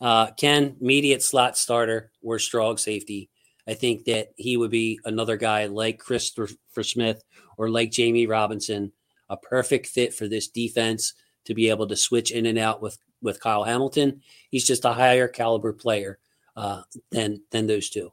[0.00, 3.30] Uh, Ken, immediate slot starter or strong safety.
[3.66, 6.48] I think that he would be another guy like Christopher
[6.82, 7.22] Smith
[7.58, 8.92] or like Jammie Robinson
[9.28, 12.98] a perfect fit for this defense to be able to switch in and out with
[13.20, 14.22] with Kyle Hamilton.
[14.50, 16.18] He's just a higher caliber player
[16.56, 18.12] uh, than than those two.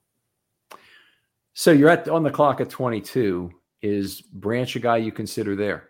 [1.58, 3.50] So you're at on the clock at 22.
[3.82, 5.90] Is Branch a guy you consider there?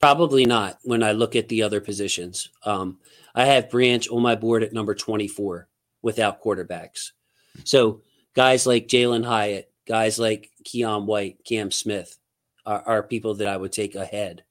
[0.00, 0.78] Probably not.
[0.82, 2.98] When I look at the other positions, um,
[3.32, 5.68] I have Branch on my board at number 24
[6.02, 7.12] without quarterbacks.
[7.62, 8.00] So
[8.34, 12.18] guys like Jalin Hyatt, guys like Keion White, Cam Smith,
[12.66, 14.42] are, are people that I would take ahead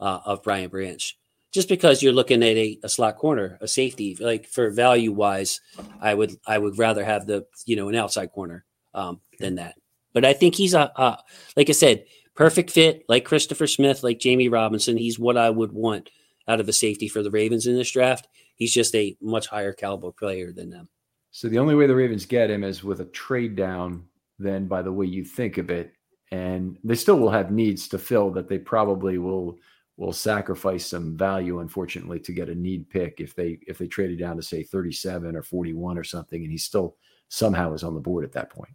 [0.00, 1.16] uh, of Brian Branch.
[1.52, 5.60] Just because you're looking at a, a slot corner, a safety, like for value wise,
[6.00, 8.64] I would I would rather have the you know an outside corner
[8.98, 9.76] um, than that.
[10.12, 11.18] But I think he's a, a
[11.56, 14.96] like I said, perfect fit, like Christopher Smith, like Jammie Robinson.
[14.96, 16.10] He's what I would want
[16.48, 18.26] out of a safety for the Ravens in this draft.
[18.56, 20.88] He's just a much higher caliber player than them.
[21.30, 24.04] So the only way the Ravens get him is with a trade down.
[24.40, 25.92] Then, by the way you think of it,
[26.30, 29.58] and they still will have needs to fill that they probably will
[29.96, 34.18] will sacrifice some value unfortunately to get a need pick if they if they traded
[34.18, 36.96] down to say 37 or 41 or something and he still
[37.28, 38.72] somehow is on the board at that point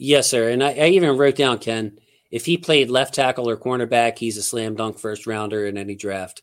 [0.00, 1.98] yes sir and i, I even wrote down ken
[2.30, 5.94] if he played left tackle or cornerback he's a slam dunk first rounder in any
[5.94, 6.42] draft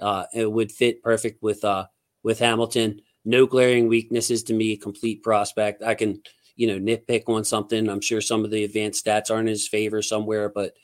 [0.00, 1.86] uh, it would fit perfect with uh,
[2.22, 6.20] with hamilton no glaring weaknesses to me complete prospect i can
[6.56, 7.88] you know nitpick on something.
[7.88, 10.74] I'm sure some of the advanced stats aren't in his favor somewhere, but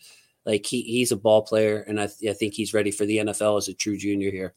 [0.47, 3.19] like he he's a ball player, and I, th- I think he's ready for the
[3.19, 4.55] NFL as a true junior here.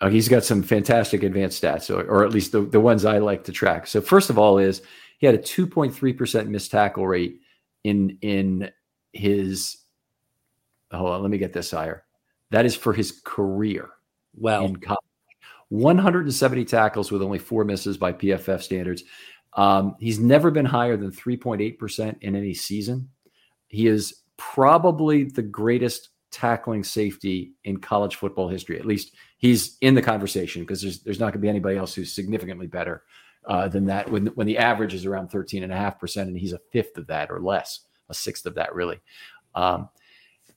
[0.00, 3.18] Oh, he's got some fantastic advanced stats, or, or at least the, the ones I
[3.18, 3.86] like to track.
[3.86, 4.82] So first of all, is
[5.18, 7.40] he had a 2.3 percent missed tackle rate
[7.84, 8.70] in in
[9.12, 9.78] his.
[10.92, 12.04] Hold on, let me get this higher.
[12.50, 13.90] That is for his career.
[14.36, 15.00] Well, In college.
[15.70, 19.02] 170 tackles with only four misses by PFF standards.
[19.54, 23.08] Um, he's never been higher than 3.8% in any season.
[23.68, 28.78] He is probably the greatest tackling safety in college football history.
[28.78, 31.94] At least he's in the conversation because there's there's not going to be anybody else
[31.94, 33.04] who's significantly better
[33.46, 34.10] uh, than that.
[34.10, 36.96] When when the average is around 13 and a half percent, and he's a fifth
[36.98, 39.00] of that or less, a sixth of that really.
[39.54, 39.88] Um,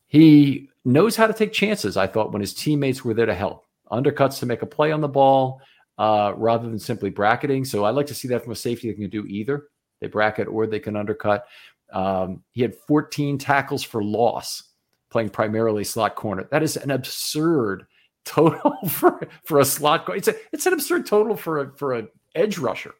[0.07, 1.95] he knows how to take chances.
[1.95, 5.01] I thought when his teammates were there to help, undercuts to make a play on
[5.01, 5.61] the ball,
[5.99, 7.63] uh, rather than simply bracketing.
[7.63, 9.67] So I like to see that from a safety that can do either.
[9.99, 11.45] They bracket or they can undercut.
[11.91, 14.63] Um, he had 14 tackles for loss,
[15.09, 16.47] playing primarily slot corner.
[16.51, 17.85] That is an absurd
[18.29, 20.07] total for, for a slot.
[20.09, 22.93] It's a it's an absurd total for a for an edge rusher.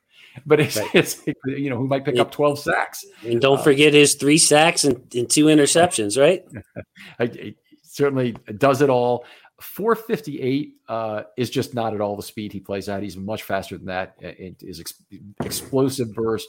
[0.45, 0.89] but it's, right.
[0.93, 3.05] it's you know who might pick it, up 12 sacks.
[3.23, 6.43] And don't uh, forget his three sacks and, and two interceptions, right?
[7.19, 9.25] I, certainly does it all.
[9.61, 13.03] 458 uh, is just not at all the speed he plays at.
[13.03, 14.15] He's much faster than that.
[14.19, 15.03] It is ex-
[15.43, 16.47] explosive burst,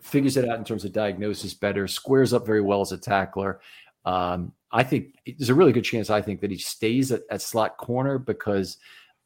[0.00, 3.60] figures it out in terms of diagnosis better, squares up very well as a tackler.
[4.08, 6.08] Um, I think there's a really good chance.
[6.08, 8.78] I think that he stays at, at slot corner because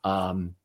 [0.02, 0.56] um,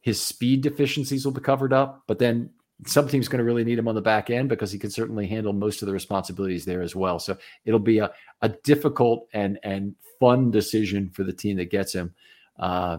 [0.00, 2.02] his speed deficiencies will be covered up.
[2.06, 2.50] But then
[2.86, 5.26] some team's going to really need him on the back end because he can certainly
[5.26, 7.18] handle most of the responsibilities there as well.
[7.18, 8.10] So it'll be a,
[8.40, 12.14] a difficult and and fun decision for the team that gets him.
[12.58, 12.98] Uh,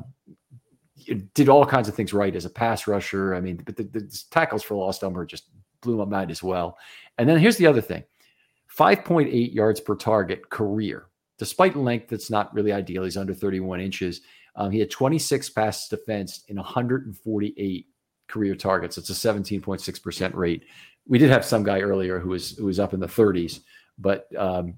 [1.33, 3.33] did all kinds of things right as a pass rusher.
[3.33, 5.45] I mean, but the, the tackles for lost number just
[5.81, 6.77] blew my mind as well.
[7.17, 8.03] And then here's the other thing
[8.77, 11.07] 5.8 yards per target career.
[11.37, 13.03] Despite length, that's not really ideal.
[13.03, 14.21] He's under 31 inches.
[14.55, 17.87] Um, he had 26 passes defensed in 148
[18.27, 18.97] career targets.
[18.97, 20.63] It's a 17.6% rate.
[21.07, 23.61] We did have some guy earlier who was who was up in the 30s,
[23.97, 24.77] but um,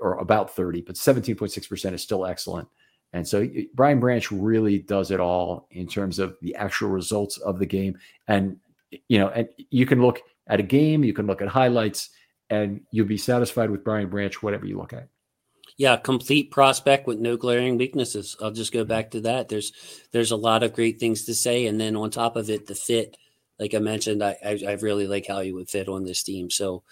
[0.00, 2.68] or about 30, but 17.6% is still excellent.
[3.14, 7.58] And so Brian Branch really does it all in terms of the actual results of
[7.58, 7.96] the game.
[8.28, 8.58] And
[9.08, 12.10] you know, and you can look at a game, you can look at highlights,
[12.50, 15.08] and you'll be satisfied with Brian Branch, whatever you look at.
[15.76, 18.36] Yeah, complete prospect with no glaring weaknesses.
[18.40, 19.48] I'll just go back to that.
[19.48, 19.72] There's
[20.12, 22.74] there's a lot of great things to say, and then on top of it, the
[22.74, 23.16] fit.
[23.58, 26.48] Like I mentioned, I I, I really like how he would fit on this team.
[26.48, 26.84] So,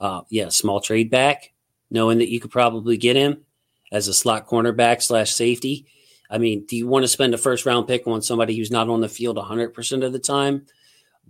[0.00, 1.52] uh, yeah, small trade back,
[1.90, 3.44] knowing that you could probably get him
[3.90, 5.86] as a slot cornerback slash safety.
[6.30, 8.88] I mean, do you want to spend a first round pick on somebody who's not
[8.88, 10.66] on the field 100% of the time?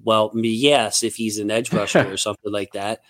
[0.02, 3.02] Well, me, yes, if he's an edge rusher or something like that.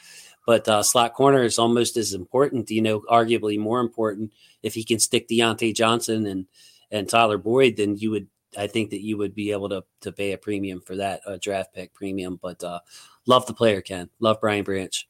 [0.49, 4.32] But uh, slot corner is almost as important, you know, arguably more important
[4.62, 6.46] if he can stick Diontae Johnson and
[6.90, 10.11] and Tyler Boyd, then you would I think that you would be able to to
[10.11, 12.40] pay a premium for that draft pick premium.
[12.40, 12.80] But uh,
[13.26, 14.09] love the player, Ken.
[14.20, 15.07] Love Brian Branch.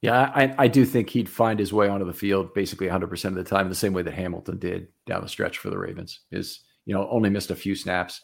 [0.00, 3.34] Yeah, I, I do think he'd find his way onto the field basically 100% of
[3.36, 6.22] the time, the same way that Hamilton did down the stretch for the Ravens.
[6.32, 8.20] Is you know only missed a few snaps,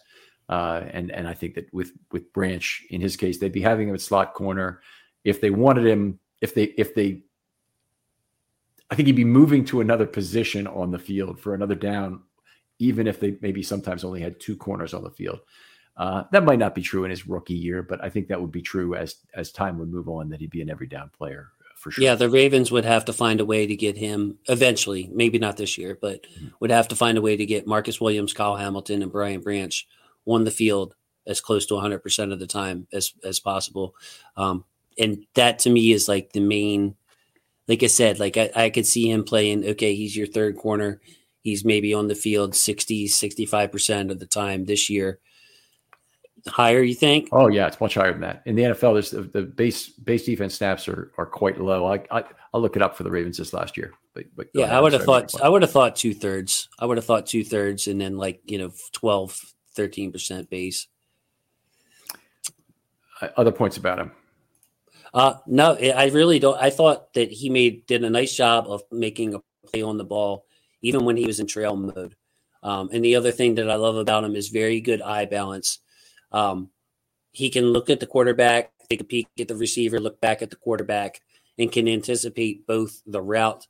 [0.49, 3.89] uh, and and I think that with with Branch in his case, they'd be having
[3.89, 4.81] him at slot corner
[5.27, 7.23] if they wanted him, if they if they
[8.91, 12.23] I think he'd be moving to another position on the field for another down,
[12.79, 15.41] even if they maybe sometimes only had two corners on the field.
[15.97, 18.53] Uh, that might not be true in his rookie year, but I think that would
[18.53, 21.49] be true as as time would move on that he'd be an every down player
[21.77, 22.05] for sure.
[22.05, 25.57] Yeah, the Ravens would have to find a way to get him eventually, maybe not
[25.57, 26.49] this year, but mm-hmm.
[26.61, 29.87] would have to find a way to get Marcus Williams, Kyle Hamilton, and Brian Branch
[30.27, 30.95] on the field
[31.27, 33.95] as close to 100% of the time as as possible.
[34.37, 34.65] Um,
[34.99, 36.97] and that to me is like the main
[37.69, 41.01] like I said, like I, I could see him playing, okay, he's your third corner.
[41.43, 45.19] He's maybe on the field 60, 65% of the time this year.
[46.49, 47.29] Higher, you think?
[47.33, 48.43] Oh yeah, it's much higher than that.
[48.47, 51.87] In the NFL, there's the, the base base defense snaps are are quite low.
[51.93, 52.23] I, I
[52.53, 53.95] will look it up for the Ravens this last year.
[54.15, 54.77] But, but yeah, ahead.
[54.77, 56.69] I would have thought I would have thought two thirds.
[56.79, 59.41] I would have thought two thirds and then like, you know, 12,
[59.75, 60.87] 13 percent base.
[63.21, 64.13] Uh, other points about him.
[65.17, 66.59] Uh, no, I really don't.
[66.61, 70.05] I thought that he made did a nice job of making a play on the
[70.05, 70.45] ball,
[70.83, 72.15] even when he was in trail mode.
[72.63, 75.79] Um, and the other thing that I love about him is very good eye balance.
[76.33, 76.69] Um,
[77.33, 80.51] he can look at the quarterback, take a peek at the receiver, look back at
[80.51, 81.23] the quarterback,
[81.59, 83.67] and can anticipate both the route,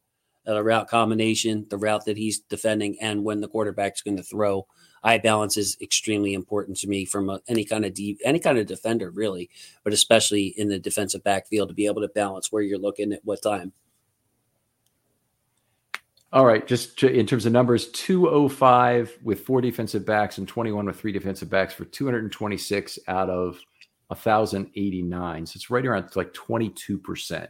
[0.49, 4.25] uh, the route combination, the route that he's defending, and when the quarterback's going to
[4.25, 4.67] throw
[5.07, 8.59] eye balance is extremely important to me from a, any kind of deep, any kind
[8.59, 9.49] of defender, really,
[9.85, 13.25] but especially in the defensive backfield to be able to balance where you're looking at
[13.25, 13.73] what time.
[16.33, 20.87] All right, just to, in terms of numbers, 205 with four defensive backs and 21
[20.87, 23.61] with three defensive backs for 226 out of
[24.09, 25.47] 1,089.
[25.47, 27.49] So it's right around like 22%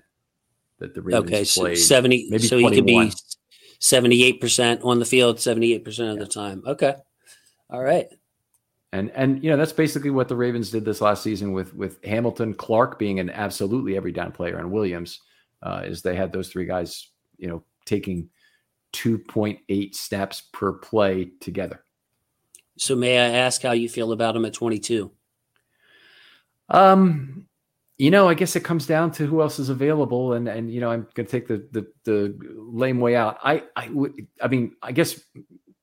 [0.78, 1.78] that the Ravens okay, so played.
[1.78, 2.72] 70, maybe so 21.
[2.72, 3.12] he could be
[3.80, 6.14] 78% on the field, 78% of yeah.
[6.14, 6.62] the time.
[6.66, 6.94] Okay.
[7.70, 8.08] All right.
[8.92, 12.02] And and you know that's basically what the Ravens did this last season with with
[12.04, 15.20] Hamilton, Clark being an absolutely every down player, and Williams
[15.62, 18.30] uh, is they had those three guys, you know, taking
[18.92, 21.82] two point eight steps per play together.
[22.78, 25.10] So may I ask how you feel about him at twenty two?
[26.68, 27.46] Um,
[27.98, 30.80] you know, I guess it comes down to who else is available, and and you
[30.80, 33.38] know, I'm going to take the the the lame way out.
[33.42, 35.20] I I would, I mean, I guess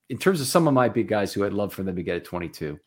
[0.10, 2.18] in terms of some of my big guys who I'd love for them to get
[2.18, 2.80] at 22,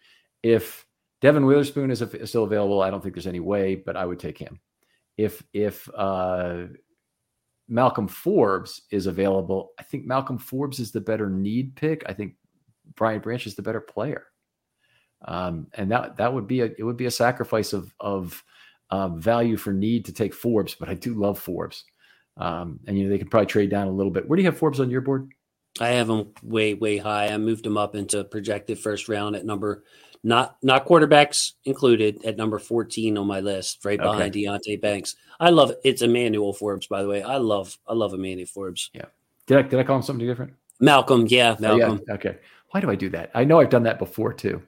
[0.42, 0.86] if
[1.20, 4.20] Devon Witherspoon is, is still available, I don't think there's any way, but I would
[4.20, 4.60] take him.
[5.16, 6.64] If if uh,
[7.68, 12.04] Malcolm Forbes is available, I think Malcolm Forbes is the better need pick.
[12.06, 12.34] I think
[12.94, 14.26] Brian Branch is the better player.
[15.24, 18.44] Um, and that that would be a it would be a sacrifice of of
[18.90, 21.84] uh, value for need to take Forbes, but I do love Forbes.
[22.36, 24.28] Um, and you know they could probably trade down a little bit.
[24.28, 25.32] Where do you have Forbes on your board?
[25.80, 27.28] I have them way way high.
[27.28, 29.84] I moved them up into projected first round at number
[30.22, 34.44] not not quarterbacks included at number 14 on my list, right behind okay.
[34.44, 35.16] Deonte Banks.
[35.38, 35.72] I love.
[35.84, 37.22] It's Emmanuel Forbes, by the way.
[37.22, 38.90] I love I love Emmanuel Forbes.
[38.92, 39.04] Yeah.
[39.46, 40.54] Did I did I call him something different?
[40.80, 42.00] Malcolm, yeah, Malcolm.
[42.00, 42.14] Oh, yeah.
[42.14, 42.38] Okay.
[42.70, 43.30] Why do I do that?
[43.34, 44.62] I know I've done that before too.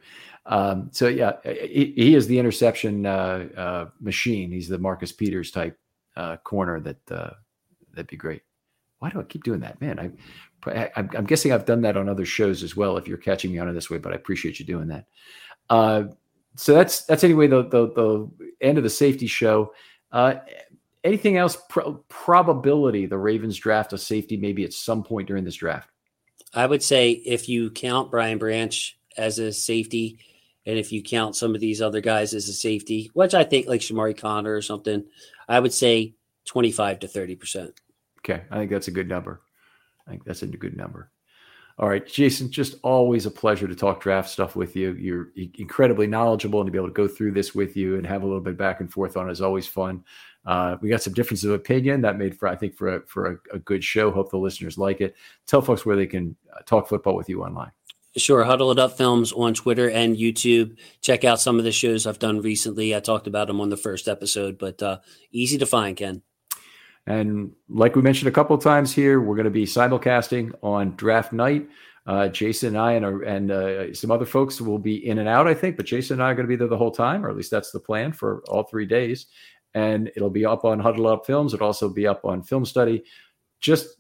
[0.46, 4.50] Um, so yeah, he, he, is the interception uh, uh, machine.
[4.50, 5.78] He's the Marcus Peters type
[6.16, 7.30] uh, corner that uh,
[7.92, 8.42] that'd be great.
[8.99, 9.99] Why do I keep doing that, man?
[10.66, 12.96] I, I am guessing I've done that on other shows as well.
[12.96, 15.07] If you're catching me on it this way, but I appreciate you doing that.
[15.70, 16.05] Uh,
[16.57, 18.30] so that's that's anyway the, the, the
[18.61, 19.72] end of the safety show.
[20.11, 20.34] Uh,
[21.05, 21.57] anything else?
[21.68, 25.90] Pro- probability the Ravens draft a safety maybe at some point during this draft.
[26.55, 30.18] I would say if you count Brian Branch as a safety,
[30.66, 33.68] and if you count some of these other guys as a safety, which I think
[33.68, 35.05] like Chamarri Conner or something,
[35.49, 37.78] I would say twenty five to thirty percent.
[38.18, 39.42] Okay, I think that's a good number.
[40.06, 41.10] I think that's a good number.
[41.78, 44.94] All right, Jason, just always a pleasure to talk draft stuff with you.
[44.94, 48.22] You're incredibly knowledgeable, and to be able to go through this with you and have
[48.22, 50.02] a little bit back and forth on it is always fun.
[50.44, 53.32] Uh, we got some differences of opinion that made for, I think, for a, for
[53.32, 54.10] a, a good show.
[54.10, 55.14] Hope the listeners like it.
[55.46, 57.70] Tell folks where they can uh, talk football with you online.
[58.16, 58.42] Sure.
[58.42, 60.78] Huddle It Up Films on Twitter and YouTube.
[61.00, 62.96] Check out some of the shows I've done recently.
[62.96, 64.98] I talked about them on the first episode, but uh,
[65.30, 66.22] easy to find, Ken.
[67.09, 71.32] And like we mentioned a couple times here, we're going to be simulcasting on draft
[71.32, 71.66] night.
[72.06, 75.48] Uh, Jason and I and, and uh, some other folks will be in and out,
[75.48, 77.30] I think, but Jason and I are going to be there the whole time, or
[77.30, 79.26] at least that's the plan for all three days.
[79.72, 81.54] And it'll be up on Huddle Up Films.
[81.54, 83.04] It'll also be up on Film Study.
[83.59, 83.96] Just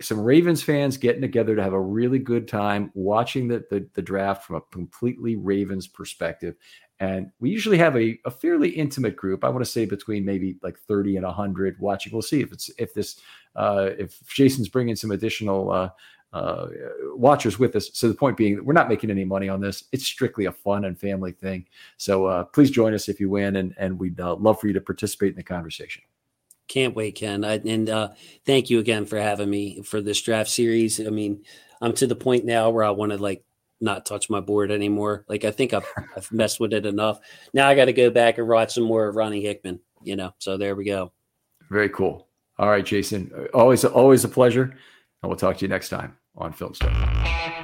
[0.00, 4.02] some Ravens fans getting together to have a really good time watching the, the, the
[4.02, 6.54] draft from a completely Ravens perspective.
[7.00, 9.44] And we usually have a, a fairly intimate group.
[9.44, 12.12] I want to say between maybe like 30 and 100 watching.
[12.12, 13.20] We'll see if it's if this
[13.56, 15.90] uh, if Jason's bringing some additional uh,
[16.32, 16.66] uh,
[17.14, 17.90] watchers with us.
[17.94, 19.84] So the point being, we're not making any money on this.
[19.92, 21.66] It's strictly a fun and family thing.
[21.96, 24.72] So uh, please join us if you win, and and we'd uh, love for you
[24.72, 26.02] to participate in the conversation.
[26.66, 27.44] Can't wait, Ken.
[27.44, 28.08] I, and uh,
[28.46, 30.98] thank you again for having me for this draft series.
[30.98, 31.44] I mean,
[31.80, 33.44] I'm to the point now where I want to like
[33.84, 35.24] not touch my board anymore.
[35.28, 37.20] Like I think I've, I've messed with it enough.
[37.52, 39.80] Now I got to go back and watch some more of Ronnie Hickman.
[40.02, 41.12] You know, so there we go.
[41.70, 42.28] Very cool.
[42.58, 43.30] All right, Jason.
[43.52, 47.63] Always, always a pleasure, and we'll talk to you next time on Film Study.